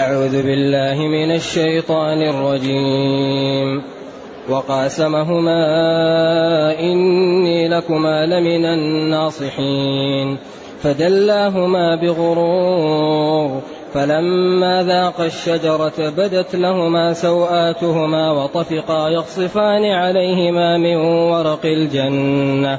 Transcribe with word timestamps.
أعوذ 0.00 0.42
بالله 0.42 1.02
من 1.02 1.34
الشيطان 1.34 2.22
الرجيم. 2.22 3.82
وقاسمهما 4.48 5.62
إني 6.80 7.68
لكما 7.68 8.26
لمن 8.26 8.64
الناصحين. 8.64 10.36
فدلاهما 10.82 11.94
بغرور 11.94 13.60
فلما 13.94 14.82
ذاقا 14.82 15.26
الشجرة 15.26 16.08
بدت 16.16 16.56
لهما 16.56 17.12
سوآتهما 17.12 18.32
وطفقا 18.32 19.08
يخصفان 19.08 19.84
عليهما 19.84 20.78
من 20.78 20.96
ورق 20.96 21.60
الجنة. 21.64 22.78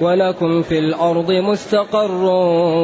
ولكم 0.00 0.62
في 0.62 0.78
الأرض 0.78 1.32
مستقر 1.32 2.24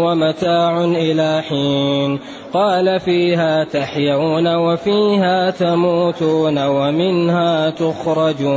ومتاع 0.04 0.84
إلى 0.84 1.42
حين. 1.48 2.20
قال 2.52 3.00
فيها 3.00 3.64
تحيون 3.64 4.54
وفيها 4.54 5.50
تموتون 5.50 6.58
ومنها 6.66 7.70
تخرجون. 7.70 8.54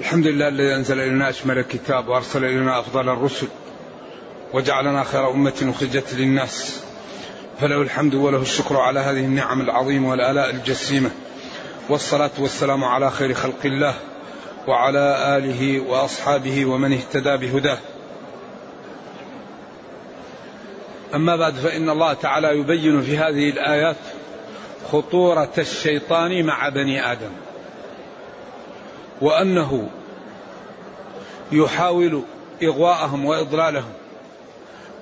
الحمد 0.00 0.26
لله 0.26 0.48
الذي 0.48 0.74
أنزل 0.74 1.00
إلينا 1.00 1.28
أشمل 1.28 1.58
الكتاب 1.58 2.08
وأرسل 2.08 2.44
إلينا 2.44 2.78
أفضل 2.78 3.08
الرسل 3.08 3.46
وجعلنا 4.54 5.04
خير 5.04 5.30
أمة 5.30 5.72
أخرجت 5.76 6.14
للناس. 6.14 6.84
فله 7.60 7.82
الحمد 7.82 8.14
وله 8.14 8.42
الشكر 8.42 8.76
على 8.76 9.00
هذه 9.00 9.20
النعم 9.20 9.60
العظيمة 9.60 10.10
والآلاء 10.10 10.50
الجسيمة. 10.50 11.10
والصلاة 11.88 12.30
والسلام 12.38 12.84
على 12.84 13.10
خير 13.10 13.34
خلق 13.34 13.60
الله. 13.64 13.94
وعلى 14.68 15.36
آله 15.38 15.80
وأصحابه 15.80 16.66
ومن 16.66 16.92
اهتدى 16.92 17.36
بهداه. 17.36 17.78
أما 21.14 21.36
بعد 21.36 21.54
فإن 21.54 21.90
الله 21.90 22.12
تعالى 22.12 22.58
يبين 22.58 23.02
في 23.02 23.18
هذه 23.18 23.50
الآيات 23.50 23.96
خطورة 24.92 25.52
الشيطان 25.58 26.46
مع 26.46 26.68
بني 26.68 27.12
آدم 27.12 27.30
وأنه 29.20 29.88
يحاول 31.52 32.22
إغواءهم 32.62 33.24
وإضلالهم 33.24 33.92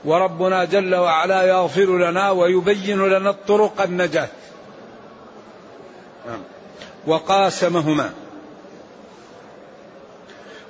وربنا 0.04 0.64
جل 0.64 0.94
وعلا 0.94 1.42
يغفر 1.42 1.98
لنا 1.98 2.30
ويبين 2.30 3.08
لنا 3.08 3.30
الطرق 3.30 3.82
النجاة. 3.82 4.28
نعم. 6.26 6.40
وقاسمهما. 7.06 8.10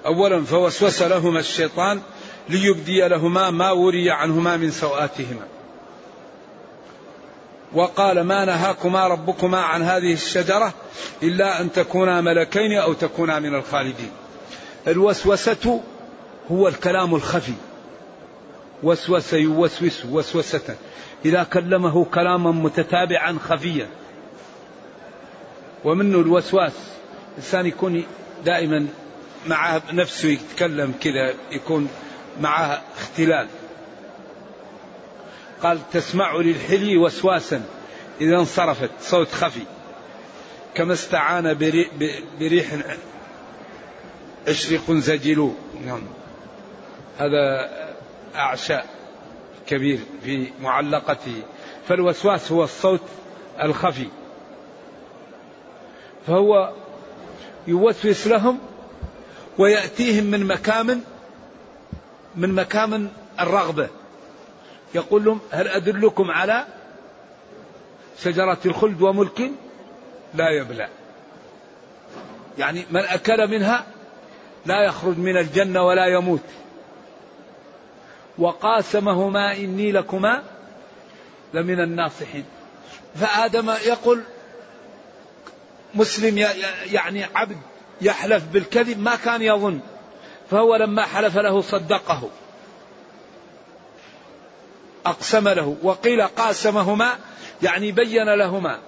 أولا 0.07 0.45
فوسوس 0.45 1.03
لهما 1.03 1.41
الشيطان 1.41 2.01
ليبدي 2.49 3.09
لهما 3.09 3.51
ما 3.51 3.71
وري 3.71 4.11
عنهما 4.11 4.57
من 4.57 4.71
سوآتهما. 4.71 5.47
وقال 7.73 8.21
ما 8.21 8.45
نهاكما 8.45 9.07
ربكما 9.07 9.59
عن 9.59 9.83
هذه 9.83 10.13
الشجرة 10.13 10.75
إلا 11.23 11.61
أن 11.61 11.73
تكونا 11.73 12.21
ملكين 12.21 12.73
أو 12.73 12.93
تكونا 12.93 13.39
من 13.39 13.55
الخالدين. 13.55 14.11
الوسوسة 14.87 15.81
هو 16.53 16.69
الكلام 16.69 17.15
الخفي. 17.15 17.55
وسوس 18.83 19.33
يوسوس 19.33 20.05
وسوسة. 20.11 20.77
إذا 21.25 21.43
كلمه 21.43 22.05
كلاما 22.05 22.51
متتابعا 22.51 23.39
خفيا. 23.49 23.89
ومنه 25.85 26.19
الوسواس. 26.19 26.73
الإنسان 27.33 27.67
يكون 27.67 28.05
دائما 28.45 28.87
مع 29.47 29.81
نفسه 29.93 30.29
يتكلم 30.29 30.95
كذا 31.01 31.35
يكون 31.51 31.89
معه 32.41 32.83
اختلال. 32.97 33.49
قال 35.63 35.91
تسمع 35.93 36.37
للحلي 36.37 36.97
وسواسا. 36.97 37.63
إذا 38.21 38.37
انصرفت 38.37 38.91
صوت 39.01 39.29
خفي. 39.29 39.63
كما 40.75 40.93
استعان 40.93 41.59
بريح 42.41 42.67
اشرق 44.49 44.91
زجلو 44.91 45.55
نعم. 45.87 46.03
هذا 47.19 47.71
أعشاء 48.35 48.87
كبير 49.67 49.99
في 50.25 50.51
معلقته. 50.61 51.43
فالوسواس 51.89 52.53
هو 52.53 52.65
الصوت 52.65 53.01
الخفي. 53.63 54.09
فهو 56.27 56.73
يوسوس 57.67 58.27
لهم 58.27 58.59
ويأتيهم 59.59 60.25
من 60.25 60.47
مكان 60.47 61.01
من 62.35 62.55
مكان 62.55 63.09
الرغبة. 63.41 63.89
يقول 64.95 65.25
لهم 65.25 65.41
هل 65.51 65.69
أدلكم 65.69 66.31
على 66.31 66.67
شجرة 68.23 68.59
الخلد 68.67 69.03
وملك 69.03 69.51
لا 70.35 70.51
يبلى؟ 70.51 70.89
يعني 72.59 72.85
من 72.91 73.01
أكل 73.01 73.49
منها 73.51 73.87
لا 74.67 74.85
يخرج 74.85 75.19
من 75.19 75.37
الجنة 75.37 75.83
ولا 75.83 76.07
يموت. 76.07 76.45
وقاسمهما 78.39 79.57
إني 79.57 79.93
لكما 79.93 80.43
لمن 81.55 81.81
الناصحين. 81.81 82.45
فآدم 83.15 83.71
يقول 83.71 84.23
مسلم 85.95 86.39
يعني 86.93 87.25
عبد 87.35 87.57
يحلف 88.01 88.45
بالكذب 88.45 89.01
ما 89.01 89.17
كان 89.17 89.43
يظن. 89.43 89.81
فهو 90.51 90.77
لما 90.77 91.03
حلف 91.03 91.37
له 91.37 91.61
صدقه. 91.63 92.31
أقسم 95.07 95.49
له. 95.49 95.77
وقيل 95.83 96.23
قاسمهما 96.23 97.19
يعني 97.63 97.93
بين 97.93 98.35
لهما. 98.35 98.79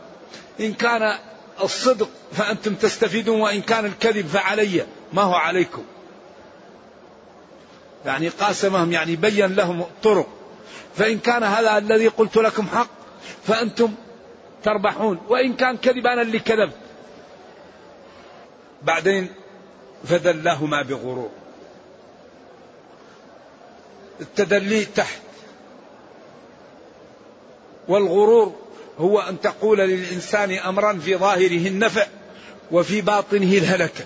إن 0.61 0.73
كان 0.73 1.19
الصدق 1.63 2.09
فأنتم 2.33 2.75
تستفيدون 2.75 3.41
وإن 3.41 3.61
كان 3.61 3.85
الكذب 3.85 4.27
فعلي. 4.27 4.87
ما 5.13 5.23
هو 5.23 5.35
عليكم. 5.35 5.85
يعني 8.07 8.29
قاسمهم 8.29 8.93
يعني 8.93 9.17
بين 9.17 9.55
لهم 9.55 9.85
طرق. 10.03 10.27
فإن 10.97 11.19
كان 11.19 11.43
هذا 11.43 11.79
الذي 11.79 12.09
قلت 12.09 12.37
لكم 12.37 12.67
حق 12.67 12.89
فأنتم 13.47 13.95
تربحون. 14.65 15.21
وإن 15.29 15.53
كان 15.55 15.77
كذب 15.77 16.07
أنا 16.07 16.23
اللي 16.23 16.39
كذبت 16.39 16.88
بعدين 18.83 19.29
فدلاهما 20.05 20.83
بغرور. 20.83 21.31
التدلي 24.21 24.85
تحت. 24.85 25.21
والغرور 27.89 28.55
هو 28.99 29.21
أن 29.21 29.41
تقول 29.41 29.79
للإنسان 29.79 30.53
أمرا 30.53 30.99
في 30.99 31.17
ظاهره 31.17 31.69
النفع 31.69 32.07
وفي 32.71 33.01
باطنه 33.01 33.53
الهلكة. 33.53 34.05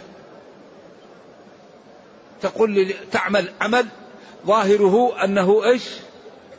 تقول 2.42 2.94
تعمل 3.12 3.52
عمل 3.60 3.86
ظاهره 4.46 5.24
أنه 5.24 5.64
إيش؟ 5.64 5.84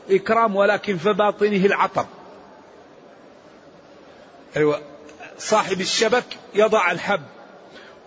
إكرام 0.10 0.56
ولكن 0.56 0.98
في 0.98 1.14
باطنه 1.14 1.66
العطب. 1.66 2.06
أيوة. 4.58 4.82
صاحب 5.38 5.82
الشبك 5.82 6.26
يضع 6.54 6.92
الحب. 6.92 7.22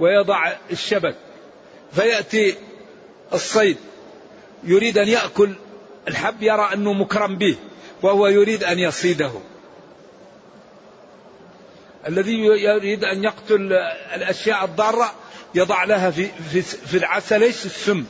ويضع 0.01 0.53
الشبك 0.71 1.17
فيأتي 1.93 2.55
الصيد 3.35 3.77
يريد 4.65 4.99
أن 4.99 5.09
يأكل 5.09 5.55
الحب 6.09 6.43
يرى 6.43 6.71
أنه 6.75 6.93
مكرم 6.93 7.37
به 7.37 7.57
وهو 8.03 8.27
يريد 8.27 8.65
أن 8.65 8.79
يصيده. 8.79 9.33
الذي 12.09 12.39
يريد 12.39 13.05
أن 13.05 13.25
يقتل 13.25 13.73
الأشياء 14.15 14.65
الضارة 14.65 15.13
يضع 15.55 15.85
لها 15.85 16.11
في, 16.11 16.29
في, 16.53 16.63
في 16.63 16.97
العسل 16.97 17.43
إيش؟ 17.43 17.67
السم. 17.67 18.05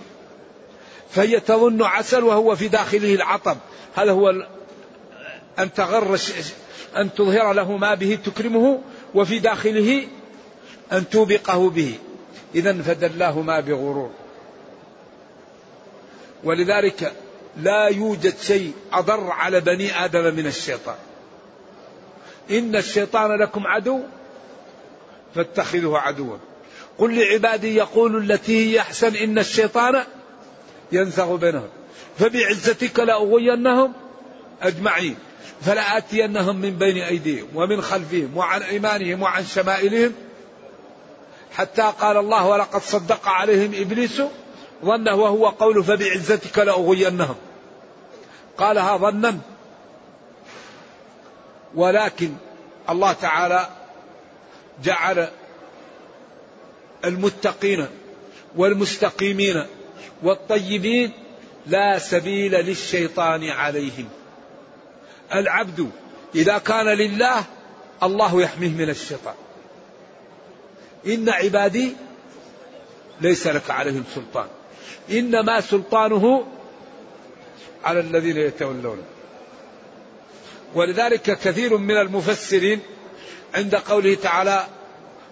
فهي 1.11 1.41
تظن 1.41 1.83
عسل 1.83 2.25
وهو 2.25 2.57
في 2.57 2.69
داخله 2.69 3.15
العطب. 3.15 3.57
هذا 3.97 4.13
هو 4.13 4.31
أن 5.59 5.73
تغر 5.73 6.19
أن 6.97 7.15
تظهر 7.15 7.53
له 7.53 7.77
ما 7.77 7.95
به 7.95 8.19
تكرمه؟ 8.25 8.81
وفي 9.15 9.39
داخله 9.39 10.07
أن 10.93 11.09
توبقه 11.09 11.71
به. 11.71 11.99
إذا 12.55 12.83
فدلاهما 12.83 13.61
بغرور. 13.61 14.11
ولذلك 16.45 17.13
لا 17.57 17.89
يوجد 17.89 18.35
شيء 18.43 18.73
أضر 18.93 19.31
على 19.31 19.61
بني 19.61 20.05
آدم 20.05 20.35
من 20.35 20.47
الشيطان. 20.47 20.97
إن 22.51 22.77
الشيطان 22.77 23.39
لكم 23.39 23.67
عدو 23.67 24.01
فاتخذوه 25.35 25.99
عدوا. 25.99 26.37
قل 26.99 27.19
لعبادي 27.19 27.77
يقولوا 27.77 28.21
التي 28.21 28.67
هي 28.67 28.81
أحسن 28.81 29.17
إن 29.17 29.39
الشيطان 29.39 30.05
ينزغ 30.93 31.37
بينهم. 31.37 31.69
فبعزتك 32.19 33.01
لأغوينهم 33.01 33.93
أجمعين. 34.63 35.17
فلآتينهم 35.63 36.57
من 36.57 36.71
بين 36.71 37.03
أيديهم 37.03 37.47
ومن 37.55 37.83
خلفهم 37.83 38.37
وعن 38.37 38.63
أيمانهم 38.63 39.23
وعن 39.23 39.45
شمائلهم 39.45 40.13
حتى 41.57 41.93
قال 42.01 42.17
الله 42.17 42.47
ولقد 42.47 42.81
صدق 42.83 43.29
عليهم 43.29 43.73
إبليس 43.75 44.23
ظنه 44.85 45.15
وهو 45.15 45.49
قول 45.49 45.85
فبعزتك 45.85 46.59
لأغوينهم. 46.59 47.37
قالها 48.59 48.97
ظنا. 48.97 49.39
ولكن 51.75 52.33
الله 52.91 53.13
تعالى 53.13 53.69
جعل 54.85 55.29
المتقين 57.05 57.87
والمستقيمين 58.57 59.67
والطيبين 60.23 61.13
لا 61.67 61.99
سبيل 61.99 62.53
للشيطان 62.53 63.51
عليهم. 63.51 64.09
العبد 65.35 65.91
إذا 66.35 66.59
كان 66.59 66.87
لله 66.87 67.45
الله 68.03 68.43
يحميه 68.43 68.69
من 68.69 68.91
الشيطان. 68.91 69.35
إن 71.07 71.29
عبادي 71.29 71.93
ليس 73.21 73.47
لك 73.47 73.71
عليهم 73.71 74.05
سلطان. 74.15 74.47
إنما 75.11 75.61
سلطانه 75.61 76.47
على 77.85 78.01
الذين 78.01 78.37
يتولونه. 78.37 79.03
ولذلك 80.75 81.23
كثير 81.23 81.77
من 81.77 81.97
المفسرين 81.97 82.81
عند 83.55 83.75
قوله 83.75 84.15
تعالى 84.15 84.67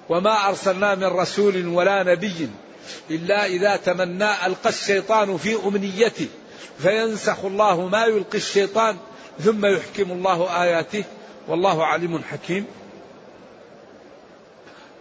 وما 0.09 0.49
أرسلنا 0.49 0.94
من 0.94 1.05
رسول 1.05 1.67
ولا 1.67 2.03
نبي 2.03 2.49
إلا 3.11 3.47
إذا 3.47 3.76
تمنى 3.76 4.47
ألقى 4.47 4.69
الشيطان 4.69 5.37
في 5.37 5.56
أمنيته 5.65 6.29
فينسخ 6.79 7.44
الله 7.44 7.88
ما 7.88 8.05
يلقي 8.05 8.38
الشيطان 8.38 8.97
ثم 9.41 9.67
يحكم 9.67 10.12
الله 10.12 10.62
آياته. 10.62 11.05
والله 11.49 11.87
عليم 11.87 12.23
حكيم. 12.23 12.67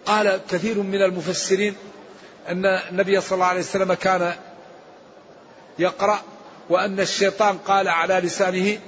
قال 0.05 0.39
كثير 0.49 0.79
من 0.79 1.01
المفسرين 1.01 1.75
أن 2.49 2.65
النبي 2.65 3.21
صلى 3.21 3.35
الله 3.35 3.45
عليه 3.45 3.59
وسلم 3.59 3.93
كان 3.93 4.35
يقرأ 5.79 6.21
وأن 6.69 6.99
الشيطان 6.99 7.57
قال 7.57 7.87
على 7.87 8.13
لسانه 8.13 8.79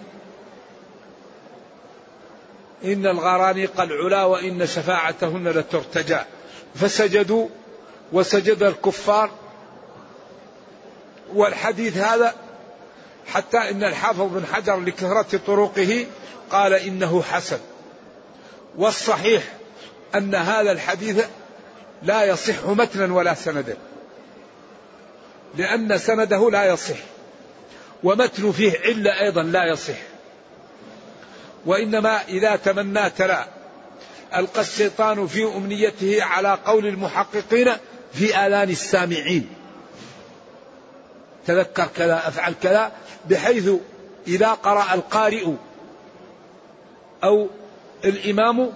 إن 2.84 3.06
الغرانيق 3.06 3.82
العلا 3.82 4.24
وإن 4.24 4.68
شفاعتهن 4.68 5.48
لترتجى. 5.48 6.20
فسجدوا 6.76 7.48
وسجد 8.14 8.64
الكفار 8.64 9.30
والحديث 11.34 11.98
هذا 11.98 12.36
حتى 13.28 13.58
إن 13.58 13.84
الحافظ 13.84 14.22
بن 14.22 14.46
حجر 14.54 14.80
لكثرة 14.80 15.40
طرقه 15.48 16.06
قال 16.52 16.74
إنه 16.74 17.22
حسن. 17.22 17.60
والصحيح 18.78 19.44
أن 20.16 20.36
هذا 20.36 20.72
الحديث 20.72 21.26
لا 22.04 22.24
يصح 22.24 22.66
متنا 22.66 23.14
ولا 23.14 23.34
سندا. 23.34 23.78
لأن 25.58 25.98
سنده 25.98 26.52
لا 26.52 26.66
يصح 26.66 26.96
ومتن 28.04 28.52
فيه 28.52 28.80
علة 28.86 29.20
أيضا 29.20 29.44
لا 29.44 29.66
يصح. 29.66 29.98
وإنما 31.66 32.22
إذا 32.28 32.56
تمنى 32.56 33.10
تلا 33.10 33.46
ألقى 34.36 34.62
الشيطان 34.62 35.28
في 35.28 35.44
أمنيته 35.44 36.24
على 36.24 36.58
قول 36.66 36.86
المحققين 36.86 37.72
في 38.14 38.36
آذان 38.36 38.70
السامعين. 38.70 39.50
تذكر 41.48 41.88
كذا 41.96 42.28
أفعل 42.28 42.54
كذا 42.64 42.92
بحيث 43.30 43.70
إذا 44.28 44.48
قرأ 44.48 44.94
القارئ 44.94 45.48
أو 47.24 47.48
الإمام 48.06 48.72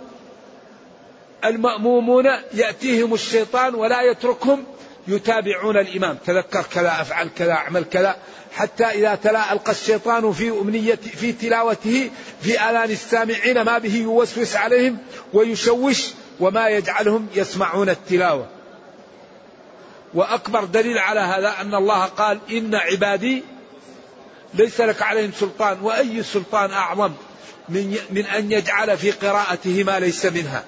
المأمومون 1.45 2.25
يأتيهم 2.53 3.13
الشيطان 3.13 3.75
ولا 3.75 4.01
يتركهم 4.01 4.63
يتابعون 5.07 5.77
الإمام. 5.77 6.18
تذكر 6.25 6.62
كذا 6.62 7.01
أفعل 7.01 7.30
كذا 7.38 7.51
أعمل 7.51 7.83
كذا 7.83 8.15
حتى 8.56 8.86
إذا 8.86 9.15
تلا 9.15 9.53
ألقى 9.53 9.71
الشيطان 9.71 10.31
في 10.31 10.50
أمنية 10.50 10.95
في 10.95 11.31
تلاوته 11.31 12.09
في 12.41 12.59
آذان 12.59 12.91
السامعين 12.91 13.62
ما 13.62 13.77
به 13.77 13.95
يوسوس 13.95 14.56
عليهم 14.56 14.97
ويشوش 15.33 16.07
وما 16.39 16.68
يجعلهم 16.68 17.27
يسمعون 17.36 17.89
التلاوة. 17.89 18.47
وأكبر 20.13 20.63
دليل 20.63 20.97
على 20.97 21.19
هذا 21.19 21.56
أن 21.62 21.75
الله 21.75 22.06
قال 22.06 22.39
إن 22.51 22.75
عبادي 22.75 23.44
ليس 24.53 24.81
لك 24.81 25.01
عليهم 25.01 25.31
سلطان 25.39 25.77
وأي 25.81 26.24
سلطان 26.24 26.71
أعظم 26.71 27.12
من, 27.69 27.97
من 28.09 28.25
أن 28.25 28.51
يجعل 28.51 28.97
في 28.97 29.12
قراءته 29.12 29.83
ما 29.83 30.00
ليس 30.00 30.25
منها. 30.25 30.63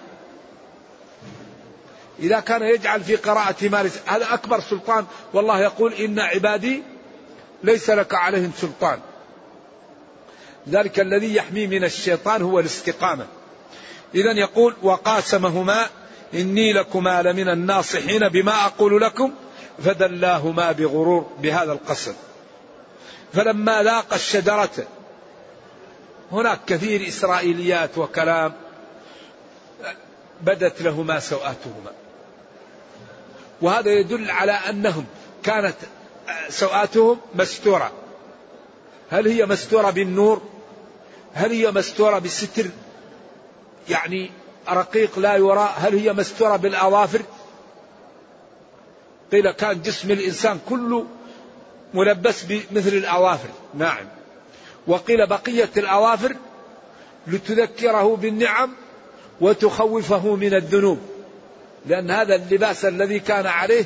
إذا 2.22 2.40
كان 2.40 2.62
يجعل 2.62 3.04
في 3.04 3.16
قراءة 3.16 3.68
ما 3.68 3.84
ليس 3.84 4.00
هذا 4.06 4.34
أكبر 4.34 4.60
سلطان. 4.60 5.06
والله 5.34 5.60
يقول 5.60 5.94
إن 5.94 6.20
عبادي 6.20 6.84
ليس 7.64 7.90
لك 7.90 8.14
عليهم 8.14 8.52
سلطان. 8.62 9.00
ذلك 10.70 11.00
الذي 11.00 11.36
يحمي 11.36 11.68
من 11.68 11.84
الشيطان 11.84 12.42
هو 12.42 12.60
الاستقامة. 12.60 13.26
إذا 14.16 14.32
يقول 14.32 14.76
وقاسمهما 14.82 15.88
إني 16.34 16.74
لكما 16.74 17.22
لمن 17.22 17.50
الناصحين 17.50 18.30
بما 18.30 18.66
أقول 18.66 19.02
لكم 19.02 19.34
فدلاهما 19.84 20.72
بغرور 20.72 21.30
بهذا 21.40 21.72
القسم. 21.72 22.14
فلما 23.34 23.84
لاقى 23.84 24.16
الشجرة 24.16 24.88
هناك 26.32 26.60
كثير 26.68 27.08
إسرائيليات 27.08 27.98
وكلام 27.98 28.54
بدت 30.42 30.82
لهما 30.82 31.20
سوآتهما 31.20 31.92
وهذا 33.62 33.92
يدل 33.92 34.32
على 34.32 34.52
أنهم 34.52 35.06
كانت 35.44 35.76
سوآتهم 36.50 37.18
مستورة. 37.36 37.92
هل 39.10 39.28
هي 39.28 39.46
مستورة 39.46 39.90
بالنور؟ 39.90 40.42
هل 41.34 41.52
هي 41.52 41.72
مستورة 41.72 42.20
بالستر؟ 42.20 42.66
يعني 43.90 44.32
رقيق 44.70 45.20
لا 45.20 45.36
يرى. 45.36 45.74
هل 45.78 45.96
هي 45.96 46.14
مستورة 46.14 46.56
بالأظافر؟ 46.56 47.22
قيل 49.32 49.52
كان 49.52 49.82
جسم 49.82 50.12
الإنسان 50.12 50.60
كله 50.70 51.06
ملبس 51.94 52.44
بمثل 52.44 52.94
الأظافر. 52.94 53.50
نعم. 53.74 54.06
وقيل 54.88 55.28
بقية 55.28 55.70
الأظافر 55.78 56.36
لتذكره 57.28 58.16
بالنعم 58.16 58.74
وتخوفه 59.42 60.36
من 60.36 60.54
الذنوب. 60.54 61.00
لأن 61.86 62.12
هذا 62.12 62.36
اللباس 62.36 62.86
الذي 62.86 63.20
كان 63.20 63.46
عليه 63.46 63.86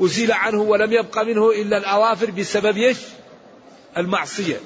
أزيل 0.00 0.32
عنه 0.32 0.62
ولم 0.62 0.92
يبق 0.92 1.18
منه 1.18 1.50
إلا 1.50 1.76
الأظافر 1.76 2.30
بسبب 2.30 2.76
إيش؟ 2.76 2.98
المعصية. 3.96 4.60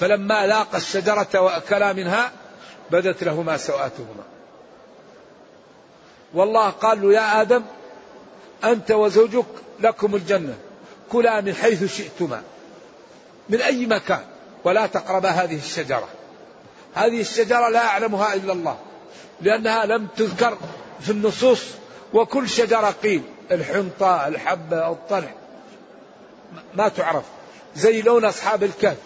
فلما 0.00 0.46
لاقى 0.46 0.78
الشجرة 0.78 1.40
وأكلا 1.40 1.92
منها 1.92 2.32
بدت 2.90 3.24
لهما 3.24 3.56
سوآتهما. 3.56 4.24
والله 6.34 6.70
قال 6.70 7.02
له 7.02 7.12
يا 7.12 7.40
آدم 7.40 7.62
أنت 8.64 8.90
وزوجك 8.90 9.46
لكم 9.80 10.14
الجنة 10.14 10.54
كلا 11.12 11.40
من 11.40 11.54
حيث 11.54 11.96
شئتما 11.96 12.42
من 13.48 13.60
أي 13.60 13.86
مكان 13.86 14.24
ولا 14.64 14.86
تقربا 14.86 15.28
هذه 15.28 15.56
الشجرة. 15.56 16.08
هذه 16.94 17.20
الشجرة 17.20 17.68
لا 17.68 17.84
يعلمها 17.84 18.34
إلا 18.34 18.52
الله. 18.52 18.78
لأنها 19.40 19.86
لم 19.86 20.06
تذكر 20.16 20.58
في 21.00 21.10
النصوص 21.10 21.62
وكل 22.14 22.48
شجرة 22.48 22.90
قيل 22.90 23.22
الحنطة 23.50 24.28
الحبة 24.28 24.90
الطلح 24.90 25.34
ما 26.74 26.88
تعرف. 26.88 27.24
زي 27.76 28.02
لون 28.02 28.24
أصحاب 28.24 28.62
الكهف. 28.64 28.96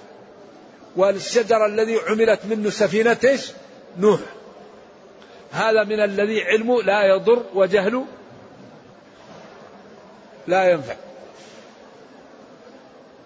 والشجر 0.96 1.66
الذي 1.66 1.98
عملت 2.08 2.40
منه 2.44 2.70
سفينة 2.70 3.16
إيش؟ 3.24 3.52
نوح. 3.98 4.20
هذا 5.52 5.84
من 5.84 6.00
الذي 6.00 6.42
علمه 6.42 6.82
لا 6.82 7.04
يضر 7.04 7.42
وجهله 7.54 8.06
لا 10.46 10.70
ينفع. 10.70 10.94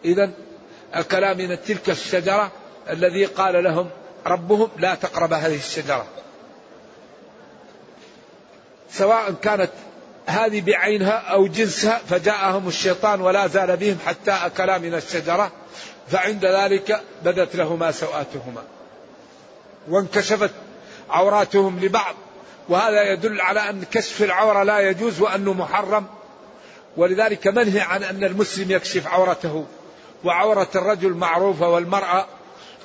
إذا 0.05 0.31
أكلا 0.95 1.35
من 1.35 1.63
تلك 1.63 1.91
الشجرة 1.91 2.53
الذي 2.91 3.25
قال 3.25 3.65
لهم 3.65 3.91
ربهم 4.27 4.69
لا 4.79 4.95
تقرب 4.95 5.33
هذه 5.33 5.57
الشجرة. 5.57 6.07
سواء 8.99 9.35
كانت 9.43 9.71
هذه 10.27 10.61
بعينها 10.61 11.13
أو 11.13 11.47
جنسها 11.47 12.01
فجاءهم 12.09 12.69
الشيطان 12.69 13.21
ولا 13.21 13.47
زال 13.47 13.77
بهم 13.77 13.99
حتى 14.07 14.31
أكلا 14.31 14.79
من 14.79 14.95
الشجرة 14.95 15.53
فعند 16.09 16.45
ذلك 16.45 17.01
بدت 17.25 17.57
لهما 17.57 17.91
سوآتهما. 17.91 18.63
وانكشفت 19.89 20.51
عوراتهم 21.11 21.81
لبعض 21.81 22.15
وهذا 22.69 23.13
يدل 23.13 23.41
على 23.41 23.71
أن 23.71 23.85
كشف 23.93 24.23
العورة 24.23 24.63
لا 24.63 24.79
يجوز 24.79 25.21
وأنه 25.21 25.53
محرم. 25.53 26.07
ولذلك 26.97 27.47
منهي 27.47 27.81
عن 27.81 28.03
أن 28.03 28.25
المسلم 28.25 28.71
يكشف 28.71 29.07
عورته 29.07 29.65
وعورة 30.25 30.69
الرجل 30.75 31.11
معروفة 31.11 31.69
والمرأة. 31.69 32.27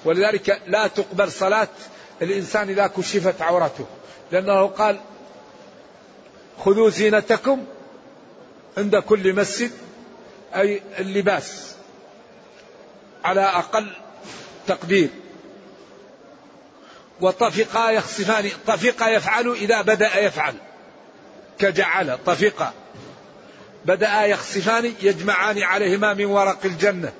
ولذلك 0.05 0.61
لا 0.67 0.87
تقبل 0.87 1.31
صلاة 1.31 1.67
الإنسان 2.21 2.69
إذا 2.69 2.87
كشفت 2.87 3.41
عورته 3.41 3.85
لأنه 4.31 4.67
قال 4.67 4.99
خذوا 6.65 6.89
زينتكم 6.89 7.65
عند 8.77 8.95
كل 8.95 9.35
مسجد 9.35 9.71
أي 10.55 10.81
اللباس 10.99 11.75
على 13.23 13.41
أقل 13.41 13.91
تقدير. 14.67 15.09
وطفقا 17.21 17.91
يخصفان 17.91 18.49
طفقا 18.67 19.09
يفعل 19.09 19.51
إذا 19.51 19.81
بدأ 19.81 20.19
يفعل. 20.19 20.53
كجعل 21.59 22.17
طفقا. 22.25 22.73
بدأ 23.85 24.25
يخصفان 24.25 24.93
يجمعان 25.01 25.63
عليهما 25.63 26.13
من 26.13 26.25
ورق 26.25 26.65
الجنة. 26.65 27.13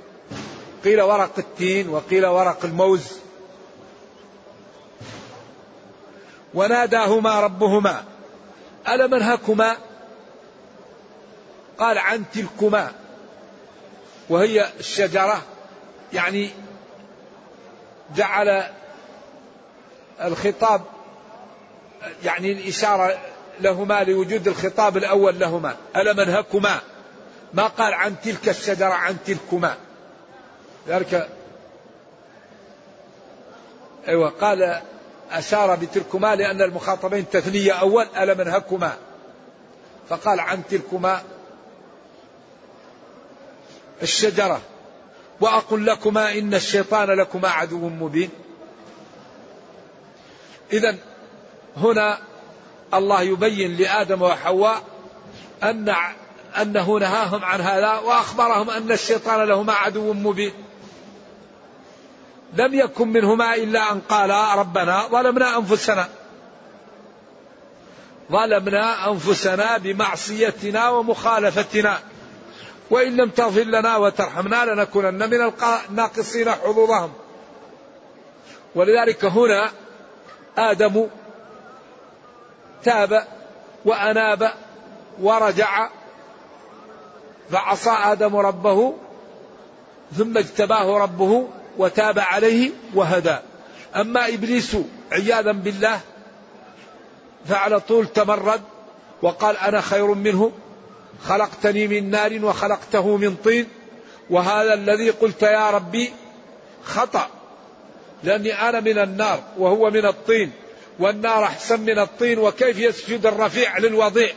قيل 0.84 1.02
ورق 1.02 1.34
التين 1.38 1.90
وقيل 1.90 2.26
ورق 2.26 2.66
الموز. 2.66 3.08
وناداهما 6.54 7.40
ربهما. 7.40 8.04
ألم 8.96 9.14
أنهكما 9.14 9.78
قال 11.78 11.98
عن 11.98 12.24
تلكما. 12.34 12.92
وهي 14.30 14.66
الشجرة 14.80 15.42
يعني 16.14 16.50
جعل 18.16 18.64
الخطاب 20.22 20.82
يعني 22.24 22.52
الإشارة 22.52 23.18
لهما 23.60 24.04
لوجود 24.04 24.48
الخطاب 24.48 24.98
الأول 24.98 25.40
لهما. 25.40 25.76
ألم 25.96 26.20
أنهكما 26.20 26.80
ما 27.54 27.68
قال 27.68 27.94
عن 27.94 28.16
تلك 28.24 28.50
الشجرة 28.50 28.94
عن 28.94 29.18
تلكما. 29.26 29.76
ذلك 30.88 31.30
أيوة 34.08 34.30
قال 34.30 34.82
أشار 35.32 35.76
بتلكما 35.76 36.36
لأن 36.36 36.62
المخاطبين 36.62 37.30
تثنية 37.30 37.72
أول 37.72 38.06
ألم 38.18 38.42
أنهكما 38.42 38.98
فقال 40.10 40.40
عن 40.40 40.62
تلكما 40.70 41.22
الشجرة. 44.02 44.62
وأقل 45.42 45.86
لكما 45.86 46.32
إن 46.32 46.54
الشيطان 46.54 47.08
لكما 47.08 47.50
عدو 47.50 47.90
مبين. 47.90 48.30
إذا 50.74 50.96
هنا 51.78 52.18
الله 52.94 53.22
يبين 53.22 53.78
لآدم 53.78 54.22
وحواء 54.22 54.84
أن 55.64 55.96
أنه 56.62 57.00
نهاهم 57.00 57.44
عن 57.44 57.62
هذا 57.62 57.94
وأخبرهم 57.94 58.70
أن 58.70 58.92
الشيطان 58.92 59.48
لهما 59.48 59.74
عدو 59.74 60.14
مبين. 60.14 60.54
لم 62.54 62.74
يكن 62.74 63.08
منهما 63.08 63.56
إلا 63.56 63.92
أن 63.92 64.00
قالا 64.00 64.56
ربنا 64.56 65.08
ظلمنا 65.08 65.58
أنفسنا. 65.58 66.08
ظلمنا 68.32 69.12
أنفسنا 69.12 69.78
بمعصيتنا 69.78 70.90
ومخالفتنا. 70.90 72.00
وإن 72.90 73.16
لم 73.16 73.30
تغفر 73.30 73.64
لنا 73.64 73.98
وترحمنا 73.98 74.66
لنكونن 74.66 75.30
من 75.30 75.54
الناقصين 75.90 76.52
حظوظهم. 76.52 77.14
ولذلك 78.76 79.26
هنا 79.26 79.72
آدم 80.58 81.08
تاب 82.84 83.28
وأناب 83.86 84.52
ورجع 85.22 85.90
فعصى 87.52 87.90
آدم 87.90 88.36
ربه 88.36 88.94
ثم 90.18 90.38
اجتباه 90.38 90.98
ربه 90.98 91.48
وتاب 91.80 92.20
عليه 92.20 92.70
وهدى. 92.94 93.38
أما 93.96 94.28
إبليس 94.28 94.78
عياذا 95.12 95.52
بالله 95.52 96.00
فعلى 97.46 97.80
طول 97.80 98.08
تمرد 98.08 98.62
وقال 99.22 99.58
أنا 99.58 99.82
خير 99.82 100.14
منه 100.14 100.52
خلقتني 101.24 101.88
من 101.88 102.10
نار 102.10 102.46
وخلقته 102.46 103.18
من 103.18 103.36
طين 103.36 103.68
وهذا 104.30 104.74
الذي 104.74 105.10
قلت 105.10 105.42
يا 105.42 105.70
ربي 105.70 106.14
خطأ 106.84 107.28
لأني 108.24 108.70
أنا 108.70 108.80
من 108.80 108.98
النار 108.98 109.44
وهو 109.58 109.90
من 109.90 110.06
الطين 110.06 110.52
والنار 111.00 111.44
أحسن 111.44 111.80
من 111.80 112.00
الطين 112.00 112.40
وكيف 112.40 112.80
يسجد 112.80 113.26
الرفيع 113.26 113.78
للوضيع؟ 113.78 114.32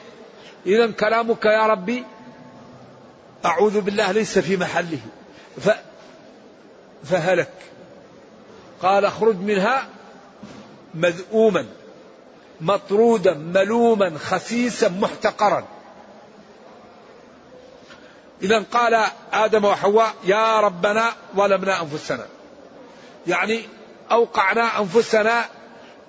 إذا 0.66 0.90
كلامك 0.90 1.44
يا 1.44 1.66
ربي 1.66 2.04
أعوذ 3.44 3.80
بالله 3.80 4.12
ليس 4.12 4.38
في 4.38 4.56
محله. 4.56 4.98
فهلك. 7.04 7.52
قال 8.82 9.04
اخرج 9.04 9.36
منها 9.36 9.88
مذءوما 10.94 11.66
مطرودا 12.60 13.34
ملوما 13.34 14.18
خسيسا 14.18 14.88
محتقرا. 14.88 15.64
إذا 18.42 18.64
قال 18.72 19.06
آدم 19.32 19.64
وحواء 19.64 20.14
يا 20.24 20.60
ربنا 20.60 21.12
ظلمنا 21.36 21.82
أنفسنا. 21.82 22.26
يعني 23.26 23.62
أوقعنا 24.10 24.80
أنفسنا 24.80 25.44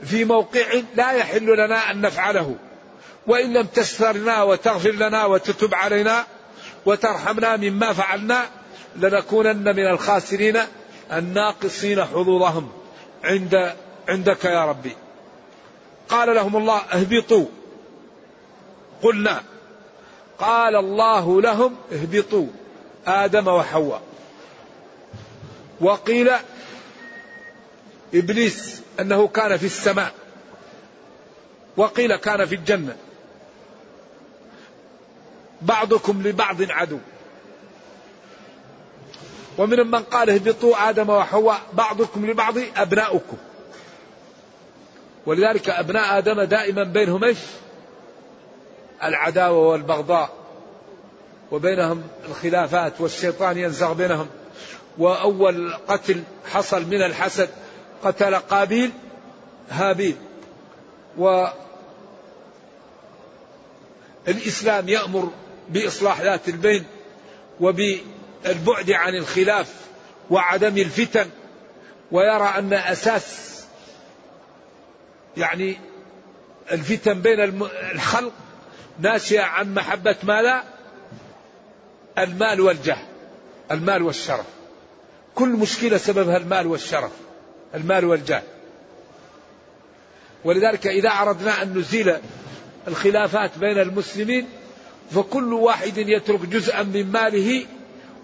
في 0.04 0.26
موقع 0.26 0.82
لا 0.96 1.12
يحل 1.12 1.46
لنا 1.46 1.92
أن 1.92 2.02
نفعله. 2.02 2.56
وإن 3.28 3.54
لم 3.54 3.66
تسترنا 3.66 4.44
وتغفر 4.44 4.92
لنا 4.92 5.26
وتتب 5.26 5.76
علينا 5.76 6.26
وترحمنا 6.86 7.58
مما 7.58 7.94
فعلنا 7.94 8.46
لنكونن 8.96 9.76
من 9.76 9.88
الخاسرين. 9.88 10.60
الناقصين 11.12 12.06
حظوظهم 12.06 12.72
عند 13.24 13.76
عندك 14.10 14.46
يا 14.46 14.66
ربي. 14.66 14.96
قال 16.10 16.36
لهم 16.36 16.58
الله 16.58 16.78
اهبطوا. 16.78 17.46
قلنا 19.02 19.44
قال 20.40 20.76
الله 20.76 21.42
لهم 21.42 21.76
اهبطوا 21.94 22.48
آدم 23.08 23.48
وحواء. 23.48 24.02
وقيل 25.82 26.32
إبليس 28.14 28.82
أنه 29.00 29.28
كان 29.28 29.58
في 29.58 29.66
السماء. 29.66 30.12
وقيل 31.78 32.16
كان 32.16 32.46
في 32.46 32.56
الجنة. 32.56 32.96
بعضكم 35.62 36.22
لبعض 36.24 36.58
عدو. 36.62 37.00
ومن 39.58 39.92
من 39.92 40.04
قال 40.04 40.30
اهبطوا 40.30 40.90
آدم 40.90 41.10
وحواء 41.10 41.62
بعضكم 41.74 42.26
لبعض 42.26 42.54
أبناؤكم. 42.78 43.38
ولذلك 45.26 45.70
أبناء 45.70 46.18
آدم 46.18 46.42
دائما 46.42 46.84
بينهم 46.84 47.24
إيش؟ 47.24 47.38
العداوة 49.04 49.68
والبغضاء. 49.68 50.30
وبينهم 51.52 52.04
الخلافات 52.30 53.02
والشيطان 53.02 53.58
ينزغ 53.58 53.94
بينهم. 53.94 54.28
وأول 54.98 55.74
قتل 55.88 56.24
حصل 56.52 56.86
من 56.86 57.02
الحسد 57.02 57.50
قتل 58.04 58.36
قابيل 58.36 58.92
هابيل. 59.70 60.16
والإسلام 64.28 64.90
يأمر 64.90 65.30
بإصلاح 65.70 66.22
ذات 66.22 66.50
البين 66.50 66.86
وبالبعد 68.44 68.92
عن 68.92 69.16
الخلاف 69.16 69.74
وعدم 70.30 70.78
الفتن 70.78 71.30
ويرى 72.12 72.54
أن 72.58 72.74
أساس 72.74 73.54
يعني 75.38 75.78
الفتن 76.72 77.22
بين 77.22 77.40
الخلق 77.94 78.32
ناشئة 79.00 79.42
عن 79.42 79.74
محبة 79.74 80.16
ماذا 80.24 80.64
المال 82.18 82.62
والجاه 82.62 82.98
المال 83.72 84.04
والشرف. 84.04 84.46
كل 85.36 85.50
مشكلة 85.50 85.98
سببها 85.98 86.38
المال 86.38 86.68
والشرف 86.68 87.12
المال 87.76 88.06
والجاه. 88.06 88.44
ولذلك 90.44 90.88
إذا 90.88 91.10
أردنا 91.10 91.62
أن 91.62 91.78
نزيل 91.78 92.18
الخلافات 92.88 93.58
بين 93.58 93.80
المسلمين 93.80 94.48
فكل 95.12 95.54
واحد 95.54 95.98
يترك 95.98 96.40
جزءا 96.40 96.84
من 96.84 97.12
ماله 97.12 97.66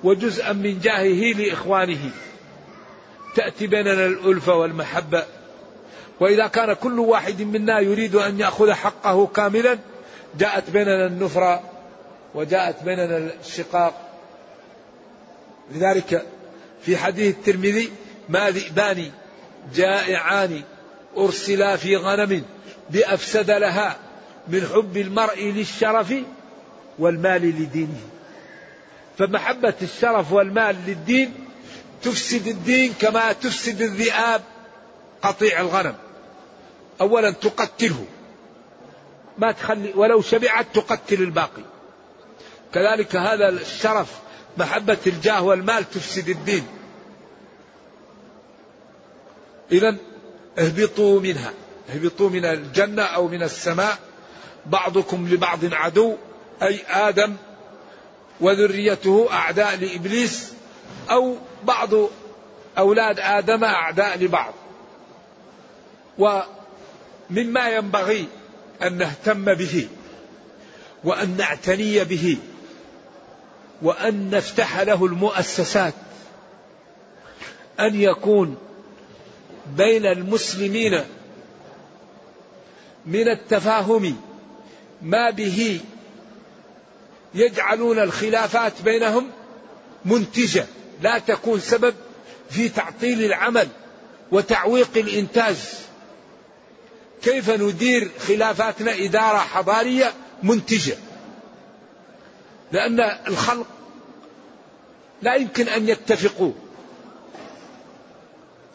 وجزءا 0.04 0.54
من 0.54 0.80
جاهه 0.80 1.34
لإخوانه. 1.34 2.12
تأتي 3.36 3.68
بيننا 3.68 4.06
الألفة 4.06 4.56
والمحبة. 4.56 5.24
وإذا 6.20 6.48
كان 6.48 6.74
كل 6.74 7.00
واحد 7.00 7.42
منا 7.42 7.80
يريد 7.80 8.16
أن 8.16 8.40
يأخذ 8.40 8.72
حقه 8.72 9.28
كاملا 9.28 9.78
جاءت 10.40 10.70
بيننا 10.70 11.08
النفرة 11.08 11.64
وجاءت 12.36 12.84
بيننا 12.84 13.30
الشقاق. 13.46 14.10
لذلك 15.76 16.26
في 16.82 16.98
حديث 16.98 17.36
الترمذي 17.36 17.92
ما 18.30 18.50
ذئبان 18.50 19.12
جائعان 19.76 20.62
أرسلا 21.18 21.76
في 21.76 21.96
غنم 21.96 22.44
بأفسد 22.90 23.52
لها 23.52 23.98
من 24.48 24.62
حب 24.74 24.98
المرء 24.98 25.44
للشرف 25.44 26.14
والمال 27.00 27.42
لدينه. 27.42 28.02
فمحبة 29.20 29.74
الشرف 29.82 30.32
والمال 30.32 30.76
للدين 30.88 31.34
تفسد 32.02 32.48
الدين 32.48 32.94
كما 32.94 33.32
تفسد 33.32 33.82
الذئاب 33.82 34.42
قطيع 35.22 35.62
الغنم. 35.62 35.96
أولا 37.02 37.32
تقتله. 37.32 38.06
ما 39.38 39.52
تخلي 39.52 39.94
ولو 39.96 40.22
شبعت 40.22 40.66
تقتل 40.74 41.22
الباقي. 41.22 41.64
كذلك 42.74 43.16
هذا 43.16 43.50
الشرف 43.50 44.20
محبة 44.58 44.98
الجاه 45.08 45.44
والمال 45.44 45.90
تفسد 45.90 46.30
الدين. 46.30 46.68
إذا 49.72 49.96
اهبطوا 50.60 51.20
منها. 51.20 51.54
اهبطوا 51.90 52.30
من 52.30 52.46
الجنة 52.46 53.04
أو 53.04 53.28
من 53.28 53.44
السماء. 53.44 53.98
بعضكم 54.66 55.28
لبعض 55.28 55.60
عدو 55.74 56.16
أي 56.64 56.80
آدم 56.88 57.36
وذريته 58.42 59.28
أعداء 59.32 59.76
لإبليس 59.76 60.54
أو 61.12 61.36
بعض 61.64 61.90
أولاد 62.78 63.20
آدم 63.20 63.64
أعداء 63.64 64.18
لبعض. 64.18 64.54
ومما 66.18 67.70
ينبغي 67.70 68.28
أن 68.84 68.98
نهتم 68.98 69.54
به 69.54 69.88
وأن 71.04 71.38
نعتني 71.38 72.04
به 72.04 72.38
وأن 73.82 74.30
نفتح 74.30 74.80
له 74.80 75.06
المؤسسات 75.06 75.94
أن 77.80 78.02
يكون 78.02 78.58
بين 79.78 80.06
المسلمين 80.06 81.04
من 83.06 83.30
التفاهم 83.30 84.18
ما 85.02 85.30
به 85.30 85.80
يجعلون 87.34 88.00
الخلافات 88.00 88.82
بينهم 88.82 89.32
منتجة 90.06 90.66
لا 91.02 91.20
تكون 91.20 91.60
سبب 91.60 91.96
في 92.50 92.70
تعطيل 92.70 93.24
العمل 93.24 93.68
وتعويق 94.32 94.90
الإنتاج. 94.98 95.56
كيف 97.24 97.50
ندير 97.50 98.12
خلافاتنا 98.28 98.96
إدارة 98.96 99.38
حضارية 99.38 100.14
منتجة؟ 100.44 100.98
لأن 102.72 103.00
الخلق 103.28 103.68
لا 105.22 105.36
يمكن 105.36 105.68
أن 105.68 105.90
يتفقوا. 105.90 106.54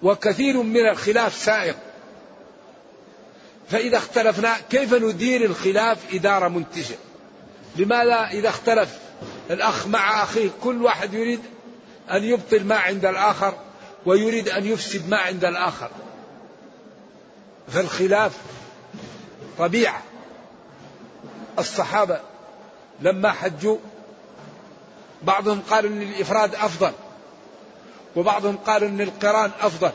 وكثير 0.03 0.63
من 0.63 0.89
الخلاف 0.89 1.35
سائق. 1.35 1.77
فإذا 3.71 3.97
اختلفنا 3.97 4.57
كيف 4.71 4.95
ندير 4.95 5.45
الخلاف 5.45 6.15
إدارة 6.15 6.49
منتجة؟ 6.49 6.97
لماذا 7.77 8.29
إذا 8.33 8.49
اختلف 8.49 8.99
الأخ 9.51 9.87
مع 9.87 10.23
أخيه 10.23 10.51
كل 10.63 10.83
واحد 10.83 11.15
يريد 11.15 11.41
أن 12.11 12.25
يبطل 12.25 12.65
ما 12.65 12.75
عند 12.75 13.05
الآخر 13.05 13.55
ويريد 14.07 14.49
أن 14.49 14.67
يفسد 14.67 15.09
ما 15.09 15.17
عند 15.17 15.45
الآخر. 15.45 15.91
فالخلاف 17.69 18.33
طبيعة. 19.59 20.03
الصحابة 21.59 22.21
لما 23.01 23.33
حجوا 23.33 23.77
بعضهم 25.23 25.63
قال 25.71 25.87
إن 25.87 26.03
الإفراد 26.03 26.55
أفضل 26.55 26.93
وبعضهم 28.17 28.57
قال 28.57 28.85
إن 28.85 29.01
القران 29.01 29.51
أفضل 29.61 29.91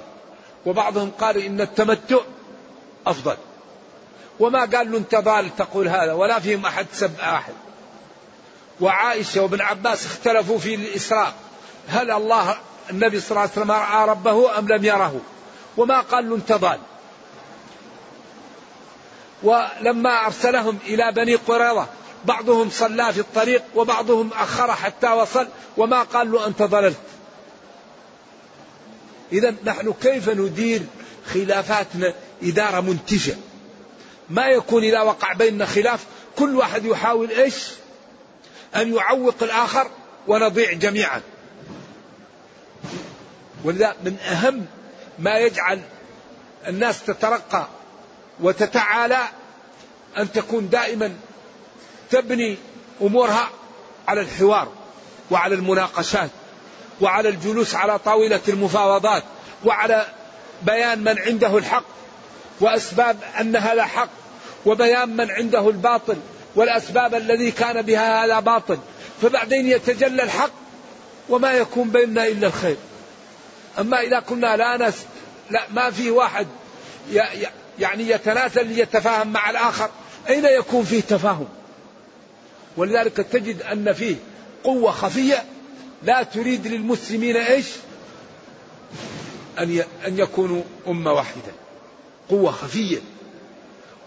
وبعضهم 0.66 1.12
قال 1.20 1.38
إن 1.38 1.62
التمتع 1.62 2.20
أفضل. 3.08 3.38
وما 4.40 4.60
قال 4.60 4.92
له 4.92 4.98
أنت 4.98 5.16
ضال 5.16 5.56
تقول 5.56 5.88
هذا 5.88 6.14
ولا 6.14 6.40
فيهم 6.40 6.66
أحد 6.66 6.86
سب 6.94 7.20
أحد. 7.20 7.54
وعائشة 8.82 9.42
وابن 9.42 9.62
عباس 9.62 10.06
اختلفوا 10.06 10.60
في 10.60 10.76
الإسراء. 10.76 11.34
هل 11.88 12.12
الله 12.12 12.58
النبي 12.90 13.20
صلى 13.20 13.32
الله 13.32 13.42
عليه 13.42 13.52
وسلم 13.52 13.72
راى 13.72 14.10
ربه 14.10 14.60
أم 14.60 14.68
لم 14.68 14.86
يره؟ 14.86 15.22
وما 15.78 16.02
قال 16.02 16.30
له 16.30 16.36
انت 16.36 16.52
ضال. 16.52 16.80
ولما 19.44 20.26
أرسلهم 20.26 20.78
إلى 20.86 21.12
بني 21.12 21.36
قريظة 21.36 21.88
بعضهم 22.26 22.70
صلى 22.70 23.14
في 23.14 23.20
الطريق 23.20 23.64
وبعضهم 23.76 24.30
أخر 24.34 24.72
حتى 24.72 25.12
وصل 25.12 25.48
وما 25.78 26.04
قال 26.04 26.32
له 26.32 26.48
أنت 26.48 26.64
ضللت. 26.64 27.00
اذا 29.32 29.56
نحن 29.66 29.94
كيف 30.02 30.30
ندير 30.30 30.82
خلافاتنا 31.34 32.14
اداره 32.44 32.80
منتجه 32.82 33.36
ما 34.30 34.48
يكون 34.48 34.84
إذا 34.84 35.02
وقع 35.02 35.34
بيننا 35.34 35.66
خلاف 35.66 36.06
كل 36.36 36.56
واحد 36.56 36.86
يحاول 36.86 37.32
إيش؟ 37.32 37.56
أن 38.76 38.96
يعوق 38.96 39.36
الآخر 39.42 39.88
ونضيع 40.28 40.74
جميعا. 40.74 41.22
ولذا 43.64 43.96
من 44.04 44.18
أهم 44.20 44.66
ما 45.20 45.38
يجعل 45.38 45.82
الناس 46.68 47.04
تترقى 47.04 47.68
وتتعالى 48.40 49.20
أن 50.18 50.32
تكون 50.32 50.70
دائما 50.70 51.16
تبني 52.12 52.58
أمورها 53.02 53.50
على 54.08 54.22
الحوار 54.22 54.72
وعلى 55.32 55.56
المناقشات 55.56 56.30
وعلى 57.02 57.30
الجلوس 57.30 57.76
على 57.76 58.00
طاولة 58.00 58.42
المفاوضات 58.48 59.24
وعلى 59.66 60.06
بيان 60.62 61.00
من 61.04 61.20
عنده 61.20 61.58
الحق 61.58 61.84
وأسباب 62.60 63.18
أن 63.40 63.56
هذا 63.56 63.86
حق 63.86 64.10
وبيان 64.66 65.18
من 65.18 65.32
عنده 65.32 65.70
الباطل 65.70 66.18
والأسباب 66.56 67.16
الذي 67.16 67.52
كان 67.52 67.82
بها 67.82 68.26
هذا 68.26 68.40
باطل. 68.40 68.78
فبعدين 69.22 69.68
يتجلى 69.68 70.24
الحق 70.24 70.52
وما 71.30 71.52
يكون 71.54 71.90
بيننا 71.90 72.28
إلا 72.28 72.48
الخير. 72.48 72.78
أما 73.80 74.02
إذا 74.02 74.20
كنا 74.20 74.58
لا 74.58 74.88
نس 74.88 75.06
لا 75.52 75.64
ما 75.74 75.92
في 75.92 76.12
واحد 76.12 76.48
يعني 77.80 78.10
يتناسل 78.10 78.68
ليتفاهم 78.68 79.34
مع 79.34 79.50
الآخر. 79.50 79.90
أين 80.30 80.46
يكون 80.46 80.84
فيه 80.84 81.02
تفاهم؟ 81.02 81.48
ولذلك 82.78 83.18
تجد 83.18 83.62
أن 83.62 83.94
فيه 83.94 84.16
قوة 84.64 84.92
خفية 84.92 85.44
لا 86.04 86.24
تريد 86.24 86.68
للمسلمين 86.68 87.38
إيش؟ 87.38 87.66
أن 89.60 89.84
أن 90.08 90.20
يكونوا 90.20 90.62
أمة 90.88 91.14
واحدة. 91.14 91.52
قوة 92.30 92.52
خفية. 92.52 92.98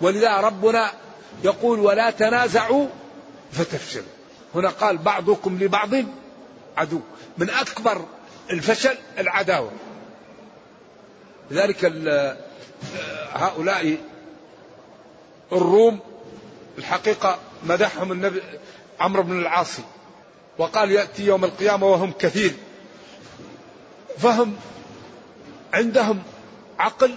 ولذا 0.01 0.37
ربنا 0.37 0.91
يقول 1.45 1.81
ولا 1.81 2.11
تنازعوا 2.11 2.87
فتفشلوا. 3.53 4.05
هنا 4.55 4.68
قال 4.68 4.99
بعضكم 4.99 5.59
لبعض 5.61 5.90
عدو. 6.77 7.01
من 7.38 7.51
أكبر 7.51 8.05
الفشل 8.51 8.95
العداوة. 9.18 9.73
لذلك 11.51 11.85
هؤلاء 13.33 13.97
الروم 15.53 16.01
الحقيقة 16.79 17.38
مدحهم 17.64 18.12
النبي 18.12 18.42
عمرو 19.01 19.23
بن 19.23 19.38
العاصي 19.38 19.83
وقال 20.59 20.90
يأتي 20.90 21.27
يوم 21.27 21.45
القيامة 21.45 21.87
وهم 21.87 22.12
كثير. 22.18 22.53
فهم 24.18 24.57
عندهم 25.73 26.23
عقل 26.79 27.14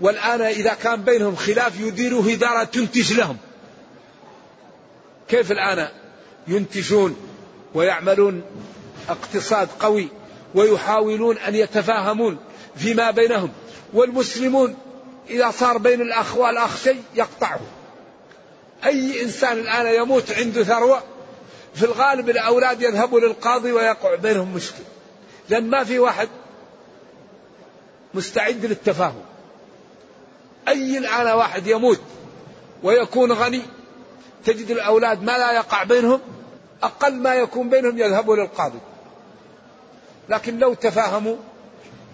والآن 0.00 0.42
إذا 0.42 0.74
كان 0.74 1.02
بينهم 1.02 1.36
خلاف 1.36 1.80
يديروه 1.80 2.32
إدارة 2.32 2.64
تنتج 2.64 3.12
لهم. 3.12 3.36
كيف 5.28 5.52
الآن 5.52 5.88
ينتجون 6.48 7.16
ويعملون 7.74 8.42
اقتصاد 9.08 9.68
قوي 9.80 10.08
ويحاولون 10.54 11.38
أن 11.38 11.54
يتفاهمون 11.54 12.38
فيما 12.76 13.10
بينهم 13.10 13.50
والمسلمون 13.92 14.76
إذا 15.30 15.50
صار 15.50 15.78
بين 15.78 16.00
الأخ 16.00 16.36
والأخ 16.36 16.76
شيء 16.84 17.02
يقطعه. 17.14 17.60
أي 18.84 19.22
إنسان 19.22 19.58
الآن 19.58 19.94
يموت 20.02 20.32
عنده 20.32 20.64
ثروة 20.64 21.02
في 21.74 21.84
الغالب 21.84 22.30
الأولاد 22.30 22.82
يذهبوا 22.82 23.20
للقاضي 23.20 23.72
ويقع 23.72 24.14
بينهم 24.14 24.54
مشكلة. 24.54 24.86
لأن 25.48 25.70
ما 25.70 25.84
في 25.84 25.98
واحد 25.98 26.28
مستعد 28.14 28.66
للتفاهم. 28.66 29.22
أي 30.68 30.98
الآن 30.98 31.26
واحد 31.26 31.66
يموت 31.66 32.00
ويكون 32.82 33.32
غني 33.32 33.62
تجد 34.46 34.70
الأولاد 34.70 35.22
ما 35.22 35.38
لا 35.38 35.52
يقع 35.52 35.82
بينهم 35.82 36.20
أقل 36.82 37.14
ما 37.14 37.34
يكون 37.34 37.68
بينهم 37.68 37.98
يذهبوا 37.98 38.36
للقاضي 38.36 38.78
لكن 40.28 40.58
لو 40.58 40.74
تفاهموا 40.74 41.36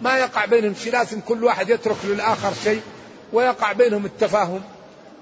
ما 0.02 0.18
يقع 0.18 0.44
بينهم 0.44 0.74
شيء 0.74 0.92
لازم 0.92 1.20
كل 1.20 1.44
واحد 1.44 1.70
يترك 1.70 1.96
للآخر 2.04 2.52
شيء 2.64 2.82
ويقع 3.32 3.72
بينهم 3.72 4.04
التفاهم. 4.04 4.62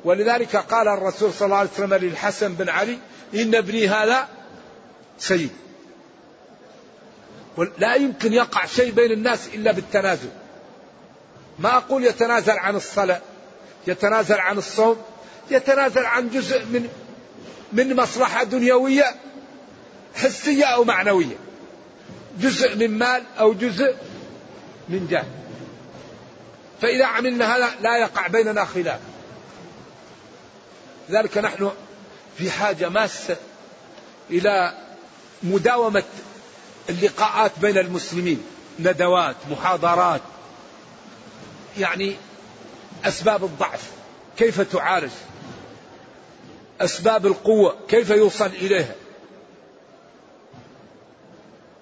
ولذلك 0.05 0.57
قال 0.57 0.89
الرسول 0.89 1.33
صلى 1.33 1.47
الله 1.47 1.57
عليه 1.57 1.71
وسلم 1.71 1.95
للحسن 1.95 2.55
بن 2.55 2.69
علي 2.69 2.99
إن 3.35 3.55
ابني 3.55 3.89
هذا 3.89 4.29
سيد. 5.19 5.51
لا 7.79 7.95
يمكن 7.95 8.33
يقع 8.33 8.67
شيء 8.67 8.93
بين 8.93 9.13
الناس 9.13 9.49
إلا 9.55 9.73
بالتنازل. 9.73 10.31
ما 11.59 11.77
أقول 11.77 12.05
يتنازل 12.05 12.59
عن 12.59 12.77
الصلاة 12.77 13.21
يتنازل 13.87 14.39
عن 14.39 14.59
الصوم 14.59 14.97
يتنازل 15.51 16.05
عن 16.05 16.31
جزء 16.31 16.65
من 16.65 16.89
من 17.73 17.97
مصلحة 17.97 18.45
دنيوية 18.45 19.15
حسية 20.15 20.65
أو 20.65 20.85
معنوية. 20.85 21.37
جزء 22.41 22.77
من 22.77 22.99
مال 22.99 23.23
أو 23.39 23.53
جزء 23.53 23.97
من 24.89 25.07
جاه 25.11 25.25
فإذا 26.83 27.07
عملنا 27.07 27.57
هذا 27.57 27.71
لا 27.81 27.99
يقع 27.99 28.27
بيننا 28.27 28.65
خلاف. 28.65 29.01
لذلك 31.09 31.39
نحن 31.39 31.71
في 32.39 32.51
حاجة 32.51 32.89
ماسة 32.89 33.37
إلى 34.31 34.73
مداومة 35.43 36.03
اللقاءات 36.89 37.53
بين 37.61 37.79
المسلمين. 37.79 38.43
ندوات 38.79 39.37
محاضرات. 39.51 40.21
يعني 41.79 42.17
أسباب 43.05 43.45
الضعف. 43.45 43.91
كيف 44.39 44.61
تعالج؟ 44.61 45.11
أسباب 46.81 47.27
القوة 47.27 47.77
كيف 47.89 48.11
يوصل 48.11 48.47
إليها؟ 48.47 48.95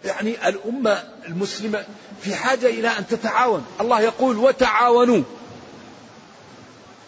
يعني 0.05 0.49
الأمة 0.49 1.05
المسلمة 1.29 1.85
في 2.23 2.35
حاجة 2.35 2.67
إلى 2.67 2.89
أن 2.89 3.07
تتعاون. 3.07 3.67
الله 3.81 4.01
يقول 4.01 4.37
وتعاونوا. 4.37 5.23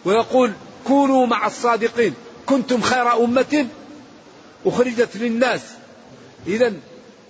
ويقول 0.05 0.53
كونوا 0.87 1.25
مع 1.25 1.47
الصادقين. 1.47 2.13
كنتم 2.45 2.81
خير 2.81 3.23
أمة 3.23 3.67
أخرجت 4.65 5.17
للناس. 5.17 5.61
إذا 6.47 6.73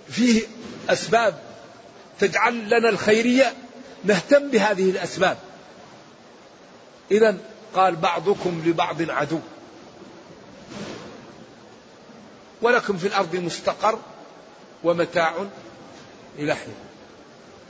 فيه 0.08 0.42
أسباب 0.88 1.38
تجعل 2.20 2.66
لنا 2.66 2.88
الخيرية 2.88 3.52
نهتم 4.04 4.50
بهذه 4.50 4.90
الأسباب. 4.90 5.36
إذا 7.10 7.36
قال 7.74 7.96
بعضكم 7.96 8.62
لبعض 8.66 9.10
عدو. 9.10 9.40
ولكم 12.62 12.96
في 12.96 13.06
الأرض 13.06 13.36
مستقر 13.36 13.98
ومتاع 14.84 15.34
إلى 16.38 16.54
حين. 16.54 16.74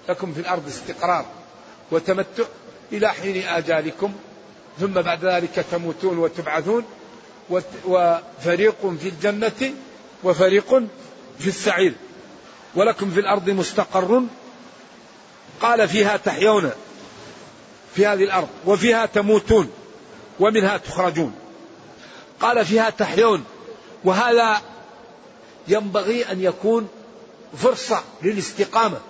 لكم 0.09 0.33
في 0.33 0.41
الأرض 0.41 0.67
استقرار 0.67 1.27
وتمتع 1.91 2.45
إلى 2.93 3.09
حين 3.09 3.49
آجالكم 3.49 4.13
ثم 4.81 4.93
بعد 4.93 5.25
ذلك 5.25 5.67
تموتون 5.71 6.19
وتبعثون 6.19 6.85
وفريق 7.87 8.95
في 9.01 9.09
الجنة 9.09 9.75
وفريق 10.25 10.83
في 11.39 11.47
السعير. 11.49 11.95
ولكم 12.75 13.11
في 13.11 13.21
الأرض 13.21 13.51
مستقر. 13.51 14.23
قال 15.61 15.89
فيها 15.89 16.17
تحيون 16.17 16.71
في 17.95 18.07
هذه 18.07 18.25
الأرض 18.25 18.49
وفيها 18.67 19.07
تموتون 19.07 19.71
ومنها 20.41 20.77
تخرجون. 20.77 21.35
قال 22.41 22.67
فيها 22.67 22.91
تحيون 22.91 23.45
وهذا 24.05 24.63
ينبغي 25.69 26.33
أن 26.33 26.43
يكون 26.43 26.89
فرصة 27.57 28.03
للاستقامة. 28.23 29.01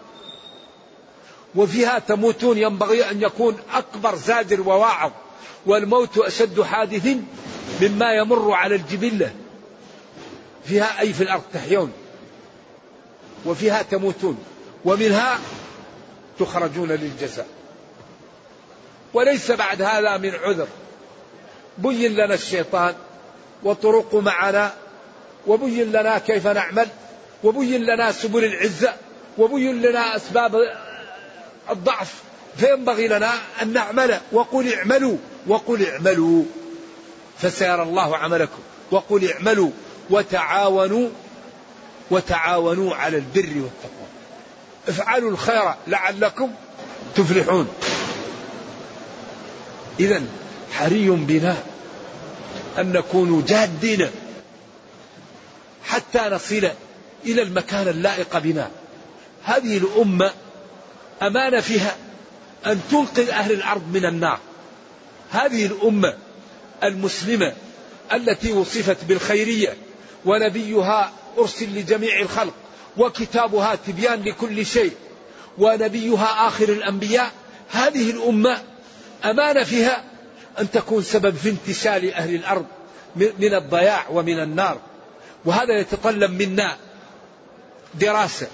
وفيها 1.54 1.98
تموتون 1.98 2.58
ينبغي 2.58 3.10
أن 3.10 3.22
يكون 3.22 3.56
أكبر 3.72 4.14
زاجر 4.14 4.60
وواعظ. 4.60 5.10
والموت 5.66 6.18
أشد 6.18 6.60
حادث 6.60 7.16
مما 7.82 8.12
يمر 8.12 8.52
على 8.52 8.74
الجبلة. 8.74 9.34
فيها 10.64 11.00
أي 11.00 11.12
في 11.12 11.22
الأرض 11.22 11.42
تحيون. 11.52 11.92
وفيها 13.46 13.82
تموتون. 13.82 14.38
ومنها 14.84 15.38
تخرجون 16.38 16.88
للجزاء. 16.88 17.46
وليس 19.14 19.50
بعد 19.50 19.82
هذا 19.82 20.16
من 20.16 20.34
عذر. 20.34 20.68
بين 21.78 22.12
لنا 22.12 22.34
الشيطان 22.34 22.94
وطرق 23.62 24.14
معنا 24.14 24.74
وبين 25.46 25.92
لنا 25.92 26.18
كيف 26.18 26.46
نعمل 26.46 26.88
وبين 27.44 27.82
لنا 27.82 28.12
سبل 28.12 28.44
العزة 28.44 28.94
وبين 29.38 29.82
لنا 29.82 30.16
أسباب 30.16 30.56
الضعف. 31.70 32.14
فينبغي 32.56 33.08
لنا 33.08 33.32
أن 33.62 33.72
نعمل 33.72 34.20
وقل 34.32 34.74
اعملوا 34.74 35.16
وقل 35.46 35.86
اعملوا. 35.86 36.44
فسيرى 37.38 37.82
الله 37.82 38.16
عملكم 38.16 38.58
وقل 38.90 39.32
اعملوا 39.32 39.70
وتعاونوا 40.10 41.08
وتعاونوا 42.10 42.94
على 42.94 43.16
البر 43.16 43.40
والتقوى. 43.40 44.06
افعلوا 44.88 45.30
الخير 45.30 45.74
لعلكم 45.86 46.50
تفلحون. 47.16 47.68
إذا 50.00 50.22
حري 50.72 51.10
بنا 51.10 51.56
أن 52.78 52.92
نكون 52.92 53.44
جادين 53.44 54.10
حتى 55.84 56.18
نصل 56.18 56.70
إلى 57.26 57.42
المكان 57.42 57.88
اللائق 57.88 58.38
بنا. 58.38 58.70
هذه 59.44 59.78
الأمة 59.78 60.30
أمانة 61.22 61.60
فيها 61.60 61.96
أن 62.66 62.80
تنقذ 62.90 63.28
أهل 63.28 63.52
الأرض 63.52 63.82
من 63.92 64.04
النار. 64.04 64.38
هذه 65.30 65.66
الأمة 65.66 66.14
المسلمة 66.82 67.52
التي 68.12 68.52
وصفت 68.52 69.04
بالخيرية 69.04 69.76
ونبيها 70.24 71.12
أرسل 71.38 71.78
لجميع 71.78 72.20
الخلق 72.20 72.54
وكتابها 72.96 73.74
تبيان 73.74 74.22
لكل 74.22 74.66
شيء 74.66 74.92
ونبيها 75.58 76.48
آخر 76.48 76.68
الأنبياء. 76.68 77.30
هذه 77.70 78.10
الأمة 78.10 78.62
أمانة 79.24 79.64
فيها 79.64 80.04
أن 80.58 80.70
تكون 80.70 81.02
سبب 81.02 81.34
في 81.36 81.48
انتشال 81.50 82.14
أهل 82.14 82.34
الأرض 82.34 82.66
من 83.16 83.54
الضياع 83.54 84.08
ومن 84.08 84.42
النار. 84.42 84.80
وهذا 85.44 85.80
يتطلب 85.80 86.42
منا. 86.42 86.76
دراسة 87.94 88.46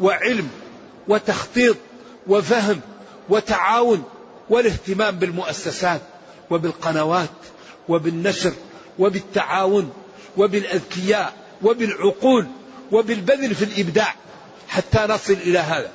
وعلم 0.00 0.48
وتخطيط 1.08 1.76
وفهم 2.26 2.80
وتعاون 3.28 4.04
والاهتمام 4.50 5.18
بالمؤسسات 5.18 6.00
وبالقنوات 6.50 7.28
وبالنشر 7.88 8.52
وبالتعاون 8.98 9.92
وبالأذكياء 10.36 11.32
وبالعقول 11.62 12.46
وبالبذل 12.92 13.54
في 13.54 13.64
الإبداع 13.64 14.14
حتى 14.68 15.06
نصل 15.08 15.32
إلى 15.32 15.58
هذا. 15.58 15.90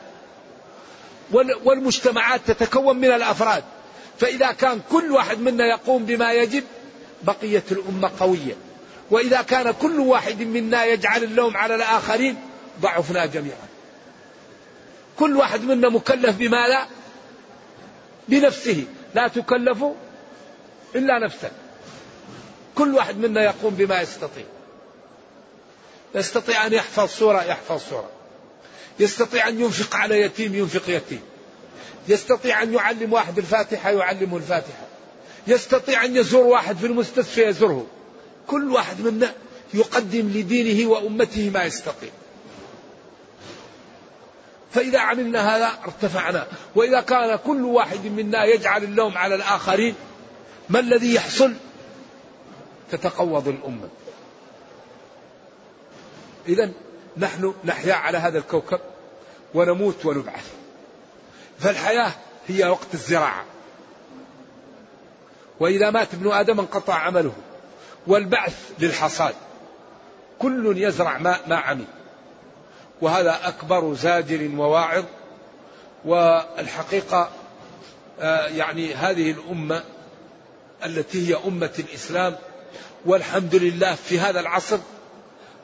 والمجتمعات 1.64 2.42
تتكون 2.48 2.98
من 2.98 3.12
الأفراد. 3.12 3.64
فإذا 4.20 4.52
كان 4.52 4.82
كل 4.92 5.12
واحد 5.12 5.40
منا 5.40 5.66
يقوم 5.66 6.06
بما 6.06 6.34
يجب 6.34 6.64
بقية 7.24 7.64
الأمة 7.72 8.12
قوية. 8.20 8.56
وإذا 9.12 9.42
كان 9.42 9.72
كل 9.72 10.00
واحد 10.00 10.42
منا 10.42 10.86
يجعل 10.86 11.24
اللوم 11.24 11.58
على 11.58 11.76
الآخرين 11.76 12.36
ضعفنا 12.82 13.26
جميعا. 13.26 13.68
كل 15.20 15.38
واحد 15.38 15.62
منا 15.62 15.90
مكلف 15.90 16.36
بما 16.36 16.68
لا 16.68 16.88
بنفسه. 18.28 18.86
لا 19.16 19.28
تكلف 19.28 19.86
إلا 20.96 21.20
نفسك. 21.20 21.52
كل 22.76 22.96
واحد 22.96 23.18
منا 23.18 23.44
يقوم 23.44 23.76
بما 23.76 24.02
يستطيع. 24.02 24.46
يستطيع 26.16 26.66
أن 26.66 26.74
يحفظ 26.74 27.10
سورة 27.10 27.44
يحفظ 27.44 27.82
سورة 27.90 28.10
يستطيع 29.00 29.48
أن 29.48 29.62
ينفق 29.62 29.96
على 29.96 30.22
يتيم 30.22 30.56
ينفق 30.56 30.90
يتيم. 30.90 31.22
يستطيع 32.08 32.64
أن 32.64 32.74
يعلم 32.74 33.14
واحد 33.14 33.38
الفاتحة 33.38 33.92
يعلمه 33.92 34.38
الفاتحة. 34.38 34.88
يستطيع 35.48 36.06
أن 36.06 36.16
يزور 36.16 36.44
واحد 36.44 36.78
في 36.78 36.86
المستشفى 36.86 37.42
يزوره. 37.42 37.88
كل 38.48 38.72
واحد 38.72 39.02
منا 39.02 39.34
يقدم 39.74 40.30
لدينه 40.30 40.90
وأمته 40.90 41.50
ما 41.50 41.64
يستطيع 41.64 42.10
فإذا 44.76 45.00
عملنا 45.00 45.56
هذا 45.56 45.72
ارتفعنا. 45.86 46.48
وإذا 46.76 47.02
كان 47.02 47.36
كل 47.36 47.66
واحد 47.66 48.06
منا 48.06 48.46
يجعل 48.46 48.84
اللوم 48.84 49.18
على 49.18 49.36
الآخرين 49.36 49.96
ما 50.70 50.80
الذي 50.80 51.14
يحصل؟ 51.14 51.54
تتقوض 52.92 53.48
الأمة. 53.48 53.90
إذا 56.48 56.72
نحن 57.18 57.54
نحيا 57.66 57.94
على 57.94 58.18
هذا 58.18 58.38
الكوكب 58.38 58.80
ونموت 59.54 60.06
ونبعث. 60.06 60.52
فالحياة 61.60 62.12
هي 62.48 62.66
وقت 62.66 62.94
الزراعة. 62.94 63.46
وإذا 65.60 65.90
مات 65.90 66.14
ابن 66.14 66.32
آدم 66.32 66.60
انقطع 66.60 66.94
عمله. 66.94 67.34
والبعث 68.08 68.72
للحصاد. 68.80 69.34
كل 70.40 70.74
يزرع 70.78 71.18
ما, 71.18 71.38
ما 71.48 71.56
عمل. 71.56 71.86
وهذا 73.02 73.40
أكبر 73.48 73.94
زاجر 73.94 74.50
وواعظ. 74.58 75.04
والحقيقة 76.06 77.30
آه، 78.20 78.48
يعني 78.48 78.94
هذه 78.94 79.32
الأمة 79.32 79.84
التي 80.86 81.30
هي 81.30 81.38
أمة 81.48 81.74
الإسلام 81.80 82.36
والحمد 83.06 83.56
لله 83.56 83.96
في 83.96 84.20
هذا 84.20 84.40
العصر 84.40 84.78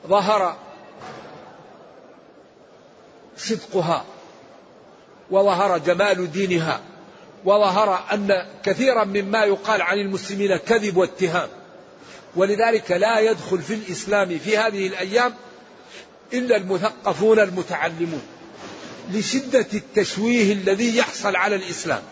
ظهر 0.06 0.56
صدقها 3.36 4.04
وظهر 5.30 5.78
جمال 5.78 6.32
دينها 6.32 6.80
وظهر 7.44 8.04
أن 8.12 8.46
كثيرا 8.62 9.04
مما 9.04 9.44
يقال 9.44 9.82
عن 9.82 9.98
المسلمين 9.98 10.56
كذب 10.56 10.96
واتهام. 10.96 11.48
ولذلك 12.36 12.90
لا 12.90 13.18
يدخل 13.18 13.62
في 13.62 13.74
الإسلام 13.74 14.38
في 14.38 14.58
هذه 14.58 14.86
الأيام 14.86 15.34
إلا 16.32 16.56
المثقفون 16.56 17.38
المتعلمون 17.38 18.22
لشدة 19.10 19.66
التشويه 19.74 20.52
الذي 20.52 20.96
يحصل 20.96 21.36
على 21.36 21.56
الإسلام. 21.56 22.02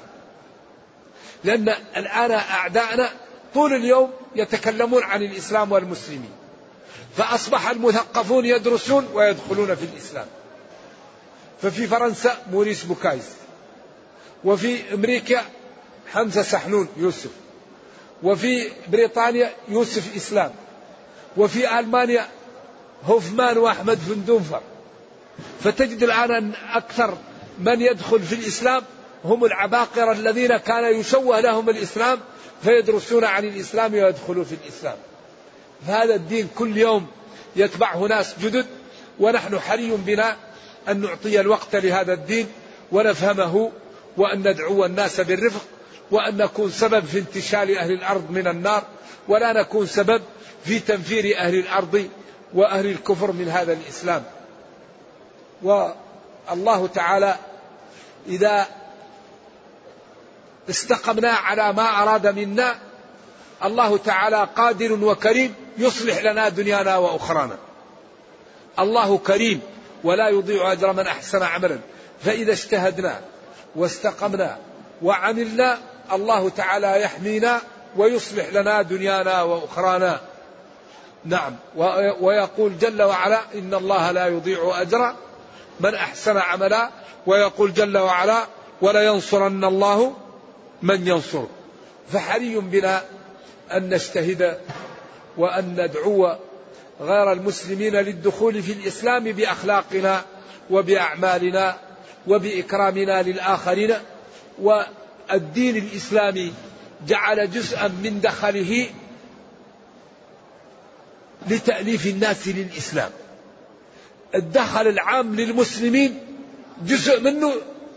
لأن 1.44 1.68
الآن 1.96 2.30
أعداءنا 2.30 3.11
طول 3.54 3.72
اليوم 3.72 4.11
يتكلمون 4.37 5.02
عن 5.02 5.22
الإسلام 5.22 5.72
والمسلمين. 5.72 6.30
فأصبح 7.16 7.70
المثقفون 7.70 8.46
يدرسون 8.46 9.09
ويدخلون 9.14 9.74
في 9.74 9.85
الإسلام. 9.85 10.26
ففي 11.62 11.87
فرنسا 11.87 12.42
موريس 12.50 12.85
بوكايس 12.85 13.24
وفي 14.44 14.94
أمريكا 14.94 15.44
حمزة 16.12 16.42
سحنون 16.42 16.88
يوسف. 16.96 17.30
وفي 18.22 18.68
بريطانيا 18.88 19.50
يوسف 19.68 20.16
إسلام. 20.16 20.52
وفي 21.37 21.78
ألمانيا 21.78 22.28
هوفمان 23.04 23.59
وأحمد 23.59 23.98
فندوفر 23.98 24.61
فتجد 25.64 26.02
الآن 26.02 26.30
أن 26.30 26.52
أكثر 26.72 27.14
من 27.59 27.80
يدخل 27.80 28.20
في 28.20 28.35
الإسلام 28.35 28.83
هم 29.24 29.44
العباقرة 29.44 30.12
الذين 30.12 30.56
كان 30.56 31.00
يشوه 31.00 31.40
لهم 31.40 31.70
الإسلام 31.70 32.18
فيدرسون 32.62 33.24
عن 33.24 33.44
الإسلام 33.44 33.94
ويدخلون 33.94 34.44
في 34.44 34.54
الإسلام. 34.64 34.96
فهذا 35.87 36.14
الدين 36.14 36.48
كل 36.59 36.76
يوم 36.76 37.06
يتبعه 37.56 37.98
ناس 37.98 38.35
جدد 38.42 38.66
ونحن 39.20 39.59
حري 39.59 39.90
بنا 39.90 40.37
أن 40.88 41.00
نعطي 41.00 41.40
الوقت 41.40 41.76
لهذا 41.76 42.12
الدين 42.12 42.46
ونفهمه 42.92 43.72
وأن 44.16 44.38
ندعو 44.38 44.85
الناس 44.85 45.20
بالرفق 45.20 45.64
وأن 46.11 46.37
نكون 46.37 46.70
سبب 46.70 47.05
في 47.05 47.18
انتشال 47.18 47.79
أهل 47.79 47.92
الأرض 47.92 48.31
من 48.31 48.46
النار 48.46 48.83
ولا 49.29 49.53
نكون 49.53 49.87
سبب 49.87 50.23
في 50.64 50.79
تنفير 50.79 51.38
أهل 51.38 51.55
الأرض 51.55 52.09
وأهل 52.55 52.87
الكفر 52.87 53.33
من 53.33 53.49
هذا 53.49 53.73
الإسلام. 53.73 54.25
والله 55.62 56.87
تعالى 56.94 57.37
إذا 58.27 58.66
استقمنا 60.70 61.31
على 61.31 61.73
ما 61.73 62.03
أراد 62.03 62.27
منا 62.27 62.79
الله 63.64 63.96
تعالى 63.96 64.49
قادر 64.57 64.92
وكريم 64.92 65.55
يصلح 65.79 66.23
لنا 66.25 66.49
دنيانا 66.49 66.96
وأخرانا. 66.96 67.57
الله 68.79 69.18
كريم 69.18 69.61
ولا 70.05 70.29
يضيع 70.29 70.73
أجر 70.73 70.92
من 70.92 71.07
أحسن 71.07 71.42
عملا. 71.42 71.79
فإذا 72.25 72.53
اجتهدنا 72.53 73.20
واستقمنا 73.77 74.59
وعملنا 75.03 75.79
الله 76.12 76.49
تعالى 76.49 77.03
يحمينا 77.03 77.61
ويصلح 77.96 78.49
لنا 78.53 78.83
دنيانا 78.83 79.42
وأخرانا. 79.42 80.20
نعم. 81.25 81.57
ويقول 82.20 82.79
جل 82.79 83.03
وعلا 83.03 83.40
إن 83.55 83.75
الله 83.75 84.11
لا 84.11 84.27
يضيع 84.27 84.81
أجر 84.81 85.14
من 85.81 85.94
أحسن 85.94 86.37
عملا. 86.37 86.90
ويقول 87.27 87.75
جل 87.75 87.99
وعلا 87.99 88.46
ولينصرن 88.83 89.64
الله 89.64 90.14
من 90.83 91.09
ينصر 91.09 91.44
فحري 92.12 92.59
بنا 92.59 93.03
أن 93.73 93.88
نجتهد 93.88 94.59
وأن 95.37 95.81
ندعو 95.81 96.37
غير 97.01 97.33
المسلمين 97.33 97.96
للدخول 97.96 98.62
في 98.62 98.73
الإسلام 98.73 99.25
بأخلاقنا 99.25 100.23
وبأعمالنا 100.70 101.77
وبإكرامنا 102.27 103.23
للآخرين. 103.23 103.94
والدين 105.33 105.77
الإسلامي 105.77 106.53
جعل 107.07 107.51
جزءا 107.51 107.88
من 107.88 108.21
دخله 108.21 108.87
لتأليف 111.49 112.07
الناس 112.07 112.49
للإسلام. 112.49 113.11
الدخل 114.35 114.88
العام 114.88 115.35
للمسلمين 115.35 116.19
جزء 116.87 117.21
منه 117.21 117.53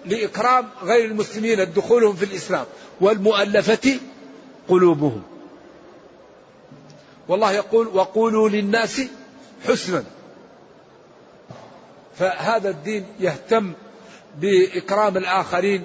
لإكرام 0.05 0.69
غير 0.83 1.05
المسلمين 1.05 1.73
دخولهم 1.73 2.15
في 2.15 2.25
الإسلام 2.25 2.65
والمؤلفة 3.01 3.99
قلوبهم. 4.69 5.23
والله 7.27 7.51
يقول 7.51 7.87
وقولوا 7.87 8.49
للناس 8.49 9.01
حسنا. 9.67 10.03
فهذا 12.17 12.69
الدين 12.69 13.05
يهتم 13.19 13.73
بإكرام 14.37 15.17
الآخرين 15.17 15.83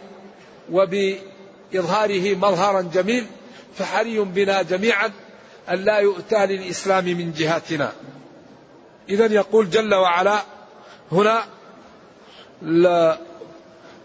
وبإظهاره 1.74 2.34
مظهرا 2.34 2.82
جميل 2.82 3.26
فحري 3.78 4.18
بنا 4.18 4.62
جميعا 4.62 5.12
أن 5.70 5.84
لا 5.84 5.98
يؤتى 5.98 6.46
للإسلام 6.46 7.04
من 7.04 7.32
جهتنا 7.32 7.92
إذا 9.08 9.26
يقول 9.26 9.70
جل 9.70 9.94
وعلا 9.94 10.42
هنا 11.12 11.44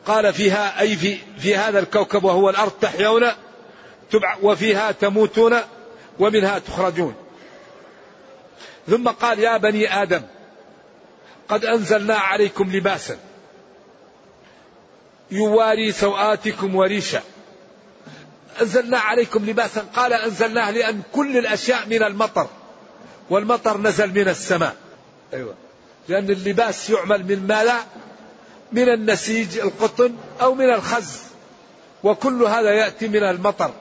قال 0.05 0.33
فيها 0.33 0.79
أي 0.79 0.95
في, 0.95 1.17
في 1.37 1.55
هذا 1.55 1.79
الكوكب 1.79 2.23
وهو 2.23 2.49
الأرض 2.49 2.71
تحيون 2.81 3.27
وفيها 4.41 4.91
تموتون 4.91 5.57
ومنها 6.19 6.59
تخرجون. 6.59 7.15
ثم 8.87 9.09
قال 9.09 9.39
يا 9.39 9.57
بني 9.57 10.01
آدم 10.01 10.21
قد 11.49 11.65
أنزلنا 11.65 12.15
عليكم 12.15 12.71
لباسا 12.71 13.17
يواري 15.31 15.91
سوآتكم 15.91 16.75
وريشا. 16.75 17.21
أنزلنا 18.61 18.97
عليكم 18.97 19.45
لباسا. 19.45 19.81
قال 19.95 20.13
أنزلناه 20.13 20.71
لأن 20.71 21.01
كل 21.13 21.37
الأشياء 21.37 21.87
من 21.87 22.03
المطر 22.03 22.47
والمطر 23.29 23.77
نزل 23.77 24.09
من 24.09 24.27
السماء. 24.27 24.75
أيوة. 25.33 25.55
لأن 26.07 26.29
اللباس 26.29 26.89
يعمل 26.89 27.23
من 27.23 27.47
ماذا؟ 27.47 27.85
من 28.71 28.89
النسيج 28.89 29.57
القطن 29.57 30.15
أو 30.41 30.55
من 30.55 30.73
الخز. 30.73 31.19
وكل 32.03 32.43
هذا 32.43 32.69
يأتي 32.69 33.07
من 33.07 33.23
المطر. 33.23 33.73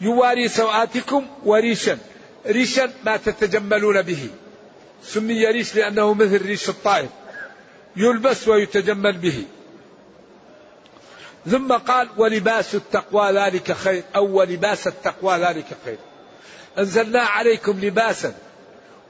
يواري 0.00 0.48
سوآتكم 0.48 1.26
وريشا. 1.44 1.98
ريشا 2.46 2.90
ما 3.04 3.16
تتجملون 3.16 4.02
به. 4.02 4.28
سمي 5.04 5.46
ريش 5.46 5.74
لأنه 5.74 6.14
مثل 6.14 6.46
ريش 6.46 6.68
الطائر. 6.68 7.08
يلبس 7.96 8.48
ويتجمل 8.48 9.18
به. 9.18 9.44
ثم 11.46 11.72
قال 11.72 12.08
ولباس 12.16 12.74
التقوى 12.74 13.32
ذلك 13.32 13.72
خير 13.72 14.02
أو 14.16 14.38
ولباس 14.38 14.86
التقوى 14.86 15.36
ذلك 15.38 15.66
خير. 15.84 15.98
أنزلنا 16.78 17.20
عليكم 17.20 17.80
لباسا 17.80 18.34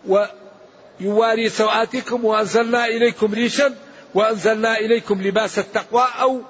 ويواري 0.07 1.49
سوآتكم 1.49 2.25
وأنزلنا 2.25 2.87
إليكم 2.87 3.35
ريشا 3.35 3.75
وأنزلنا 4.15 4.79
إليكم 4.79 5.23
لباس 5.23 5.59
التقوى 5.59 6.09
أو 6.21 6.41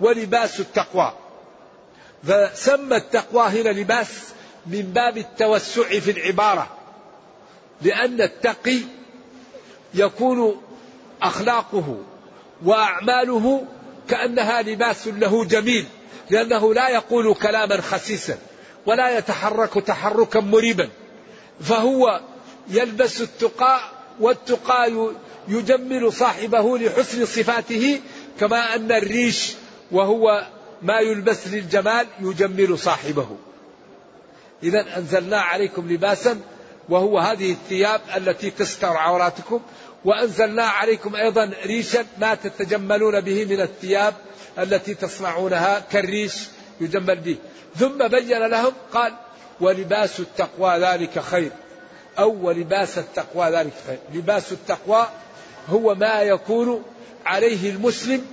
ولباس 0.00 0.60
التقوى. 0.60 1.12
فسمى 2.24 2.96
التقوى 2.96 3.46
هنا 3.46 3.68
لباس 3.68 4.34
من 4.66 4.82
باب 4.82 5.18
التوسع 5.18 6.00
في 6.00 6.10
العبارة 6.10 6.68
لأن 7.82 8.20
التقي 8.20 8.78
يكون 9.94 10.62
أخلاقه 11.22 11.96
وأعماله 12.64 13.66
كأنها 14.08 14.62
لباس 14.62 15.06
له 15.06 15.44
جميل 15.44 15.86
لأنه 16.30 16.74
لا 16.74 16.88
يقول 16.88 17.34
كلاما 17.34 17.80
خسيسا 17.80 18.38
ولا 18.86 19.18
يتحرك 19.18 19.72
تحركا 19.74 20.40
مريبا. 20.40 20.88
فهو 21.60 22.20
يلبس 22.68 23.20
التقاء 23.20 23.80
والتقى 24.20 25.12
يجمل 25.48 26.12
صاحبه 26.12 26.78
لحسن 26.78 27.24
صفاته 27.24 28.00
كما 28.40 28.74
أن 28.74 28.92
الريش 28.92 29.52
وهو 29.92 30.46
ما 30.82 31.00
يلبس 31.00 31.48
للجمال 31.48 32.06
يجمل 32.20 32.78
صاحبه. 32.78 33.36
إذا 34.62 34.96
أنزلنا 34.96 35.40
عليكم 35.40 35.92
لباسا 35.92 36.40
وهو 36.88 37.18
هذه 37.18 37.50
الثياب 37.52 38.00
التي 38.16 38.50
تستر 38.50 38.96
عوراتكم. 38.96 39.60
وأنزلنا 40.04 40.62
عليكم 40.62 41.16
أيضا 41.16 41.50
ريشا 41.66 42.06
ما 42.18 42.34
تتجملون 42.34 43.20
به 43.20 43.44
من 43.44 43.60
الثياب 43.60 44.14
التي 44.58 44.94
تصنعونها 44.94 45.78
كالريش 45.92 46.34
يجمل 46.80 47.16
به. 47.20 47.36
ثم 47.76 48.08
بين 48.08 48.46
لهم 48.46 48.72
قال 48.92 49.12
ولباس 49.60 50.20
التقوى 50.20 50.78
ذلك 50.78 51.18
خير. 51.18 51.50
أو 52.18 52.46
ولباس 52.46 52.98
التقوى 52.98 53.50
ذلك 53.50 53.72
خير. 53.86 53.98
لباس 54.14 54.52
التقوى 54.52 55.08
هو 55.68 55.94
ما 55.94 56.22
يكون 56.22 56.82
عليه 57.26 57.70
المسلم 57.70 58.26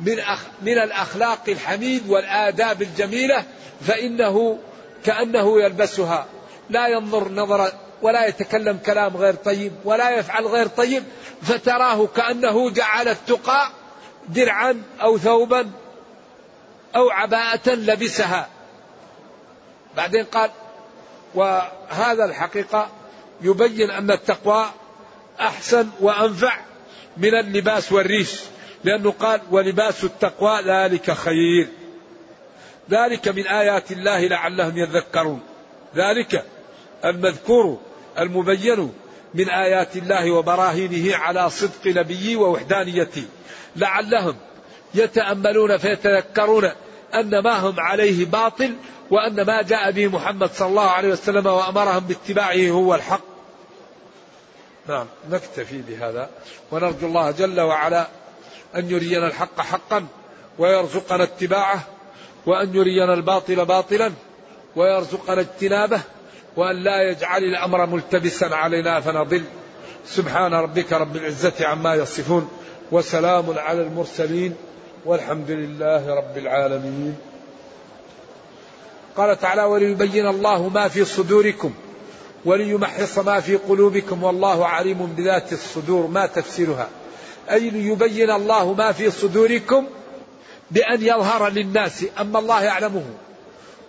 من 0.00 0.18
أخ 0.18 0.42
من 0.62 0.78
الأخلاق 0.78 1.40
الحميد 1.48 2.08
والآداب 2.08 2.82
الجميلة 2.82 3.44
فإنه 3.86 4.58
كأنه 5.04 5.62
يلبسها. 5.62 6.26
لا 6.70 6.88
ينظر 6.88 7.28
نظرة 7.28 7.72
ولا 8.02 8.26
يتكلم 8.26 8.78
كلام 8.86 9.16
غير 9.16 9.34
طيب 9.34 9.72
ولا 9.84 10.10
يفعل 10.10 10.46
غير 10.46 10.66
طيب 10.66 11.04
فتراه 11.42 12.06
كأنه 12.06 12.70
جعل 12.70 13.08
التقى 13.08 13.68
درعا 14.28 14.82
أو 15.02 15.18
ثوبا 15.18 15.70
أو 16.96 17.10
عباءة 17.10 17.70
لبسها. 17.70 18.48
بعدين 19.96 20.24
قال 20.24 20.50
وهذا 21.34 22.24
الحقيقة 22.24 22.88
يبين 23.40 23.90
أن 23.90 24.10
التقوى 24.10 24.66
أحسن 25.40 25.88
وأنفع 26.00 26.56
من 27.16 27.34
اللباس 27.34 27.92
والريش 27.92 28.40
لأنه 28.84 29.10
قال 29.10 29.40
ولباس 29.50 30.04
التقوى 30.04 30.60
ذلك 30.60 31.10
خير 31.10 31.68
ذلك 32.90 33.28
من 33.28 33.46
آيات 33.46 33.92
الله 33.92 34.26
لعلهم 34.26 34.78
يذكرون. 34.78 35.40
ذلك 35.96 36.44
المذكور 37.04 37.80
المبين 38.18 38.92
من 39.34 39.48
آيات 39.48 39.96
الله 39.96 40.30
وبراهينه 40.30 41.16
على 41.16 41.50
صدق 41.50 41.86
نبيه 41.86 42.36
ووحدانيته. 42.36 43.24
لعلهم 43.76 44.36
يتأملون 44.94 45.76
فيتذكرون 45.76 46.70
أن 47.14 47.38
ما 47.38 47.52
هم 47.58 47.80
عليه 47.80 48.24
باطل 48.24 48.74
وأن 49.10 49.42
ما 49.42 49.62
جاء 49.62 49.90
به 49.90 50.06
محمد 50.06 50.50
صلى 50.50 50.68
الله 50.68 50.90
عليه 50.90 51.08
وسلم 51.08 51.46
وأمرهم 51.46 52.00
باتباعه 52.00 52.68
هو 52.70 52.94
الحق. 52.94 53.36
نعم 54.88 55.06
نكتفي 55.30 55.82
بهذا 55.82 56.30
ونرجو 56.72 57.06
الله 57.06 57.30
جل 57.30 57.60
وعلا 57.60 58.06
أن 58.76 58.90
يرينا 58.90 59.26
الحق 59.26 59.60
حقا 59.60 60.06
ويرزقنا 60.58 61.22
اتباعه 61.22 61.80
وأن 62.46 62.74
يرينا 62.74 63.14
الباطل 63.14 63.64
باطلا 63.64 64.12
ويرزقنا 64.76 65.40
اجتنابه 65.40 66.00
وأن 66.56 66.76
لا 66.76 67.10
يجعل 67.10 67.44
الأمر 67.44 67.86
ملتبسا 67.86 68.44
علينا 68.44 69.00
فنضل. 69.00 69.42
سبحان 70.06 70.54
ربك 70.54 70.92
رب 70.92 71.16
العزة 71.16 71.66
عما 71.66 71.94
يصفون 71.94 72.48
وسلام 72.92 73.58
على 73.58 73.82
المرسلين 73.82 74.54
والحمد 75.04 75.50
لله 75.50 76.14
رب 76.14 76.38
العالمين. 76.38 77.16
قال 79.16 79.40
تعالى 79.40 79.62
وليبين 79.62 80.26
الله 80.26 80.68
ما 80.68 80.88
في 80.88 81.04
صدوركم 81.04 81.74
وليمحص 82.44 83.18
ما 83.18 83.40
في 83.40 83.56
قلوبكم 83.56 84.24
والله 84.24 84.66
عليم 84.66 85.06
بذات 85.06 85.52
الصدور. 85.52 86.06
ما 86.06 86.26
تفسيرها. 86.26 86.88
أي 87.50 87.70
ليبين 87.70 88.30
الله 88.30 88.72
ما 88.72 88.92
في 88.92 89.10
صدوركم 89.10 89.86
بأن 90.70 91.02
يظهر 91.02 91.48
للناس 91.48 92.04
أما 92.20 92.38
الله 92.38 92.62
يعلمه. 92.62 93.04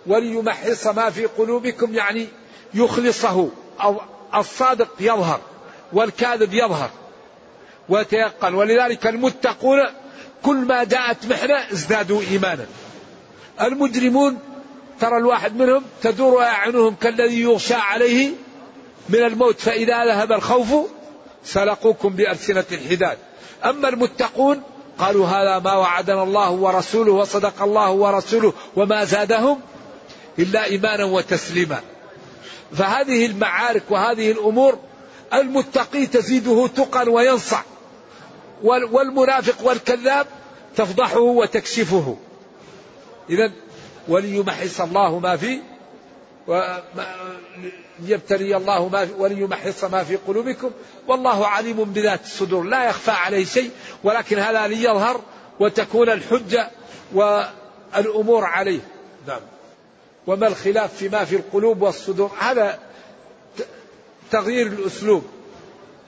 وليمحص 0.06 0.86
ما 0.86 1.10
في 1.10 1.26
قلوبكم 1.26 1.94
يعني 1.94 2.26
يخلصه 2.74 3.48
أو 3.82 4.00
الصادق 4.34 4.88
يظهر 5.00 5.40
والكاذب 5.92 6.54
يظهر 6.54 6.90
ويتيقن. 7.88 8.54
ولذلك 8.54 9.06
المتقون 9.06 9.80
كل 10.42 10.56
ما 10.56 10.84
جاءت 10.84 11.26
محنة 11.26 11.72
ازدادوا 11.72 12.20
إيمانا. 12.30 12.66
المجرمون 13.60 14.38
ترى 15.00 15.16
الواحد 15.16 15.56
منهم 15.56 15.84
تدور 16.02 16.42
أعينهم 16.42 16.94
كالذي 16.94 17.40
يغشى 17.40 17.74
عليه 17.74 18.30
من 19.08 19.18
الموت 19.18 19.60
فإذا 19.60 20.04
ذهب 20.04 20.32
الخوف 20.32 20.68
سلقوكم 21.44 22.08
بألسنة 22.08 22.64
الحداد. 22.72 23.18
أما 23.64 23.88
المتقون 23.88 24.62
قالوا 24.98 25.26
هذا 25.26 25.58
ما 25.58 25.74
وعدنا 25.74 26.22
الله 26.22 26.50
ورسوله 26.50 27.12
وصدق 27.12 27.62
الله 27.62 27.90
ورسوله 27.90 28.52
وما 28.76 29.04
زادهم 29.04 29.60
إلا 30.38 30.64
إيمانا 30.64 31.04
وتسليما. 31.04 31.80
فهذه 32.72 33.26
المعارك 33.26 33.82
وهذه 33.90 34.30
الأمور 34.30 34.78
المتقي 35.34 36.06
تزيده 36.06 36.66
تقا 36.66 37.08
وينصع. 37.08 37.62
والمنافق 38.62 39.66
والكذاب 39.66 40.26
تفضحه 40.76 41.20
وتكشفه. 41.20 42.16
إذا 43.30 43.52
وليمحص 44.08 44.80
الله 44.80 45.18
ما 45.18 45.36
في 45.36 45.60
ليبتلي 48.00 48.56
الله 48.56 48.88
ما 48.88 49.08
وليمحص 49.18 49.84
ما 49.84 50.04
في 50.04 50.16
قلوبكم. 50.16 50.70
والله 51.08 51.46
عليم 51.46 51.84
بذات 51.84 52.24
الصدور. 52.24 52.64
لا 52.64 52.84
يخفى 52.84 53.10
عليه 53.10 53.44
شيء 53.44 53.70
ولكن 54.04 54.38
هذا 54.38 54.66
ليظهر 54.66 55.20
وتكون 55.60 56.10
الحجة 56.10 56.70
والأمور 57.14 58.44
عليه. 58.44 58.80
نعم. 59.26 59.40
وما 60.28 60.46
الخلاف 60.46 60.96
فيما 60.96 61.24
في 61.24 61.36
القلوب 61.36 61.82
والصدور؟ 61.82 62.32
هذا 62.40 62.78
تغيير 64.30 64.66
الأسلوب. 64.66 65.24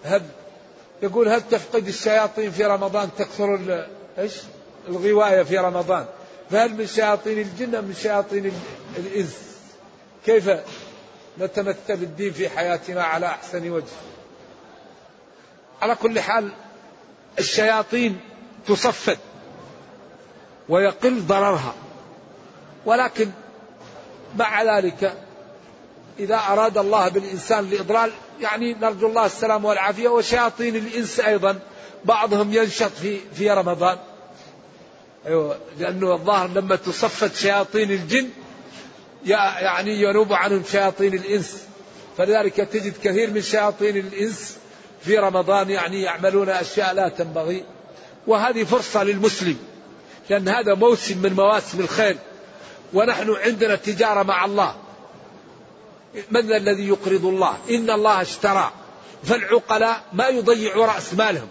هل 0.04 0.22
يقول 1.02 1.28
هل 1.28 1.48
تفقد 1.48 1.88
الشياطين 1.88 2.50
في 2.50 2.64
رمضان 2.64 3.08
تكثر 3.18 3.84
إيش؟ 4.18 4.32
الغواية 4.88 5.42
في 5.42 5.58
رمضان. 5.58 6.06
فهل 6.50 6.74
من 6.74 6.86
شياطين 6.86 7.38
الجن 7.38 7.84
من 7.84 7.94
شياطين 8.02 8.52
الإنس؟ 8.96 9.36
كيف 10.26 10.50
نتمثل 11.40 11.78
الدين 11.88 12.32
في 12.32 12.48
حياتنا 12.48 13.04
على 13.04 13.26
أحسن 13.26 13.70
وجه؟ 13.70 13.84
على 15.82 15.94
كل 15.94 16.20
حال 16.20 16.52
الشياطين 17.38 18.20
تصفد 18.66 19.18
ويقل 20.68 21.20
ضررها. 21.20 21.74
ولكن 22.86 23.30
مع 24.36 24.78
ذلك 24.78 25.14
إذا 26.18 26.36
أراد 26.36 26.78
الله 26.78 27.08
بالإنسان 27.08 27.64
الإضلال 27.64 28.12
يعني 28.40 28.74
نرجو 28.74 29.06
الله 29.06 29.26
السلام 29.26 29.64
والعافية 29.64 30.08
وشياطين 30.08 30.76
الإنس 30.76 31.20
أيضا 31.20 31.58
بعضهم 32.04 32.52
ينشط 32.52 32.90
في 33.02 33.18
في 33.34 33.50
رمضان. 33.50 33.98
أيوة 35.26 35.58
لأنه 35.78 36.14
الظاهر 36.14 36.48
لما 36.48 36.76
تصفت 36.76 37.34
شياطين 37.34 37.90
الجن 37.90 38.28
يعني 39.24 40.02
ينوب 40.02 40.32
عنهم 40.32 40.62
شياطين 40.72 41.14
الإنس. 41.14 41.64
فلذلك 42.18 42.56
تجد 42.56 42.94
كثير 43.04 43.30
من 43.30 43.42
شياطين 43.42 43.96
الإنس 43.96 44.56
في 45.04 45.18
رمضان 45.18 45.70
يعني 45.70 46.02
يعملون 46.02 46.48
أشياء 46.48 46.94
لا 46.94 47.08
تنبغي. 47.08 47.64
وهذه 48.26 48.64
فرصة 48.64 49.02
للمسلم 49.02 49.56
لأن 50.30 50.48
هذا 50.48 50.74
موسم 50.74 51.18
من 51.18 51.32
مواسم 51.32 51.80
الخير. 51.80 52.16
ونحن 52.94 53.30
عندنا 53.30 53.74
تجارة 53.76 54.22
مع 54.22 54.44
الله. 54.44 54.74
من 56.30 56.40
ذا 56.40 56.56
الذي 56.56 56.88
يقرض 56.88 57.24
الله؟ 57.24 57.56
إن 57.70 57.90
الله 57.90 58.22
اشترى. 58.22 58.72
فالعقلاء 59.24 60.02
ما 60.12 60.28
يضيعوا 60.28 60.86
رأس 60.86 61.14
مالهم. 61.14 61.48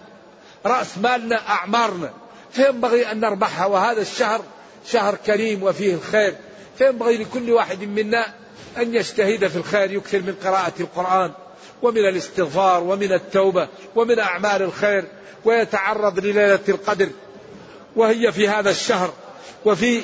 رأس 0.66 0.98
مالنا 0.98 1.48
أعمارنا. 1.48 2.10
فينبغي 2.50 3.12
أن 3.12 3.20
نربحها؟ 3.20 3.66
وهذا 3.66 4.00
الشهر 4.00 4.42
شهر 4.86 5.14
كريم 5.14 5.62
وفيه 5.62 5.94
الخير. 5.94 6.34
فينبغي 6.78 7.16
لكل 7.16 7.50
واحد 7.50 7.82
منا 7.82 8.34
أن 8.78 8.94
يجتهد 8.94 9.48
في 9.48 9.56
الخير 9.56 9.92
يكثر 9.92 10.18
من 10.18 10.34
قراءة 10.44 10.72
القرآن 10.80 11.32
ومن 11.82 11.98
الاستغفار 11.98 12.82
ومن 12.82 13.12
التوبة 13.12 13.68
ومن 13.96 14.18
أعمال 14.18 14.62
الخير 14.62 15.04
ويتعرض 15.44 16.18
لليلة 16.18 16.60
القدر. 16.68 17.08
وهي 17.96 18.32
في 18.32 18.48
هذا 18.48 18.70
الشهر. 18.70 19.12
وفي 19.64 20.02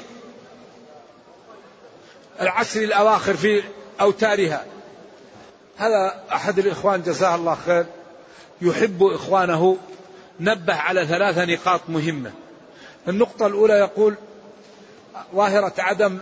العشر 2.41 2.83
الأواخر 2.83 3.37
في 3.37 3.63
أوتارها. 4.01 4.65
هذا 5.77 6.23
أحد 6.33 6.59
الإخوان 6.59 7.03
جزاه 7.03 7.35
الله 7.35 7.59
خير 7.67 7.87
يحب 8.63 9.03
إخوانه 9.03 9.77
نبه 10.41 10.75
على 10.75 11.07
ثلاث 11.07 11.39
نقاط 11.39 11.81
مهمة. 11.89 12.33
النقطة 13.09 13.47
الأولى 13.47 13.75
يقول 13.75 14.15
ظاهرة 15.35 15.73
عدم 15.79 16.19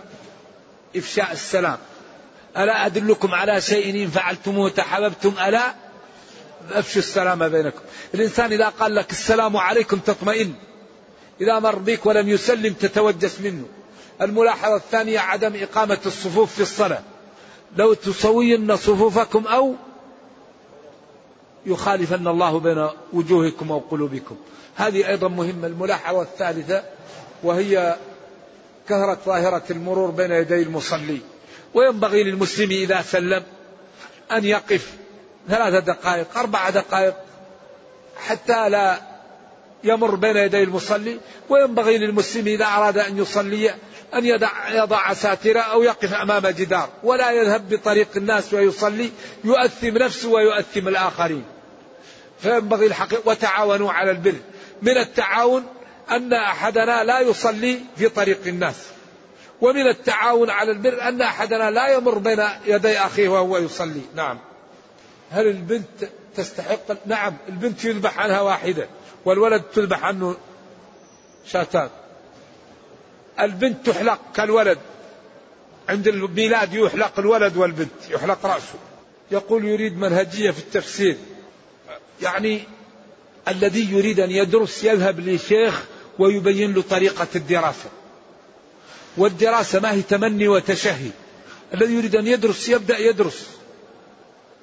إفشاء 0.95 1.31
السلام. 1.31 1.77
ألا 2.57 2.85
أدلكم 2.85 3.33
على 3.33 3.61
شيء 3.61 4.03
إن 4.03 4.07
فعلتموه 4.07 4.69
تحببتم 4.69 5.33
ألا 5.47 5.73
أفشوا 6.71 7.01
السلام 7.01 7.49
بينكم. 7.49 7.81
الإنسان 8.13 8.53
إذا 8.53 8.69
قال 8.69 8.95
لك 8.95 9.11
السلام 9.11 9.57
عليكم 9.57 9.97
تطمئن. 9.97 10.53
إذا 11.41 11.59
مر 11.59 11.75
بك 11.75 12.05
ولم 12.05 12.29
يسلم 12.29 12.73
تتوجس 12.73 13.41
منه. 13.41 13.65
الملاحظة 14.21 14.75
الثانية 14.75 15.19
عدم 15.19 15.53
إقامة 15.55 15.97
الصفوف 16.05 16.53
في 16.55 16.61
الصلاة. 16.61 17.01
لو 17.77 17.93
تسوين 17.93 18.75
صفوفكم 18.75 19.47
أو 19.47 19.75
يخالفن 21.65 22.27
الله 22.27 22.59
بين 22.59 22.87
وجوهكم 23.13 23.71
أو 23.71 23.79
قلوبكم. 23.79 24.35
هذه 24.75 25.07
أيضا 25.07 25.27
مهمة. 25.27 25.67
الملاحظة 25.67 26.21
الثالثة 26.21 26.83
وهي 27.43 27.95
كثرة 28.89 29.17
ظاهرة 29.25 29.63
المرور 29.69 30.11
بين 30.11 30.31
يدي 30.31 30.61
المصلي. 30.61 31.19
وينبغي 31.73 32.23
للمسلم 32.23 32.71
إذا 32.71 33.01
سلم 33.01 33.43
أن 34.31 34.45
يقف 34.45 34.93
ثلاث 35.49 35.83
دقائق 35.83 36.37
أربع 36.37 36.69
دقائق 36.69 37.15
حتى 38.17 38.69
لا 38.69 39.01
يمر 39.83 40.15
بين 40.15 40.37
يدي 40.37 40.63
المصلي. 40.63 41.19
وينبغي 41.49 41.97
للمسلم 41.97 42.47
إذا 42.47 42.65
أراد 42.65 42.97
أن 42.97 43.17
يصلي 43.17 43.75
أن 44.13 44.25
يضع, 44.25 44.69
يضع 44.69 45.13
ساترة 45.13 45.59
أو 45.59 45.83
يقف 45.83 46.13
أمام 46.13 46.47
جدار 46.47 46.89
ولا 47.03 47.31
يذهب 47.31 47.69
بطريق 47.69 48.07
الناس 48.17 48.53
ويصلي 48.53 49.11
يؤثم 49.43 49.97
نفسه 49.97 50.29
ويؤثم 50.29 50.87
الآخرين. 50.87 51.43
فينبغي 52.39 52.85
الحقيقة 52.85 53.21
وتعاونوا 53.25 53.91
على 53.91 54.11
البر. 54.11 54.35
من 54.81 54.97
التعاون 54.97 55.65
أن 56.11 56.33
أحدنا 56.33 57.03
لا 57.03 57.19
يصلي 57.19 57.79
في 57.97 58.09
طريق 58.09 58.39
الناس. 58.47 58.75
ومن 59.61 59.87
التعاون 59.87 60.49
على 60.49 60.71
البر 60.71 61.01
أن 61.01 61.21
أحدنا 61.21 61.71
لا 61.71 61.87
يمر 61.87 62.17
بين 62.17 62.43
يدي 62.65 62.97
أخيه 62.99 63.29
وهو 63.29 63.57
يصلي. 63.57 64.01
نعم. 64.15 64.39
هل 65.31 65.47
البنت 65.47 66.09
تستحق؟ 66.35 67.05
نعم. 67.05 67.33
البنت 67.49 67.85
يذبح 67.85 68.19
عنها 68.19 68.41
واحدة 68.41 68.87
والولد 69.25 69.61
تذبح 69.61 70.03
عنه 70.03 70.35
شاتان. 71.45 71.89
البنت 73.39 73.89
تحلق 73.89 74.19
كالولد. 74.35 74.77
عند 75.89 76.07
الميلاد 76.07 76.73
يحلق 76.73 77.19
الولد 77.19 77.57
والبنت 77.57 78.09
يحلق 78.09 78.45
رأسه. 78.45 78.79
يقول 79.31 79.65
يريد 79.65 79.97
منهجية 79.97 80.51
في 80.51 80.59
التفسير. 80.59 81.17
يعني 82.21 82.63
الذي 83.47 83.93
يريد 83.93 84.19
أن 84.19 84.31
يدرس 84.31 84.83
يذهب 84.83 85.19
لشيخ 85.19 85.83
ويبين 86.19 86.73
له 86.73 86.81
طريقة 86.81 87.27
الدراسة. 87.35 87.89
والدراسة 89.17 89.79
ما 89.79 89.91
هي 89.91 90.01
تمني 90.01 90.47
وتشهي. 90.47 91.09
الذي 91.73 91.93
يريد 91.93 92.15
أن 92.15 92.27
يدرس 92.27 92.69
يبدأ 92.69 92.97
يدرس. 92.97 93.47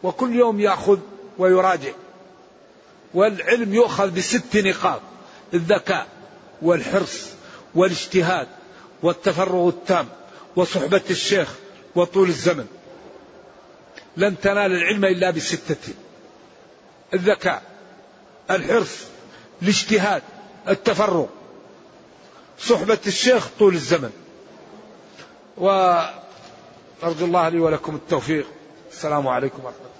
وكل 0.03 0.37
يوم 0.37 0.61
يأخذ 0.61 0.99
ويراجع. 1.39 1.93
والعلم 3.15 3.75
يؤخذ 3.75 4.11
بست 4.11 4.57
نقاط 4.57 5.01
الذكاء 5.55 6.07
والحرص 6.63 7.27
والاجتهاد. 7.75 8.49
والتفرغ 9.03 9.69
التام 9.69 10.09
وصحبة 10.57 11.03
الشيخ 11.11 11.55
وطول 11.95 12.29
الزمن. 12.29 12.67
لن 14.17 14.41
تنال 14.41 14.73
العلم 14.73 15.05
إلا 15.05 15.31
بستة. 15.31 15.95
الذكاء 17.15 17.63
الحرص 18.51 18.99
الاجتهاد 19.63 20.23
التفرغ. 20.69 21.27
صحبة 22.59 22.99
الشيخ 23.07 23.49
طول 23.59 23.75
الزمن. 23.75 24.11
وأرجو 25.57 27.25
الله 27.25 27.49
لي 27.49 27.59
ولكم 27.59 27.95
التوفيق. 27.97 28.47
السلام 28.93 29.29
عليكم 29.29 29.65
ورحمة 29.65 29.79
الله. 29.79 29.92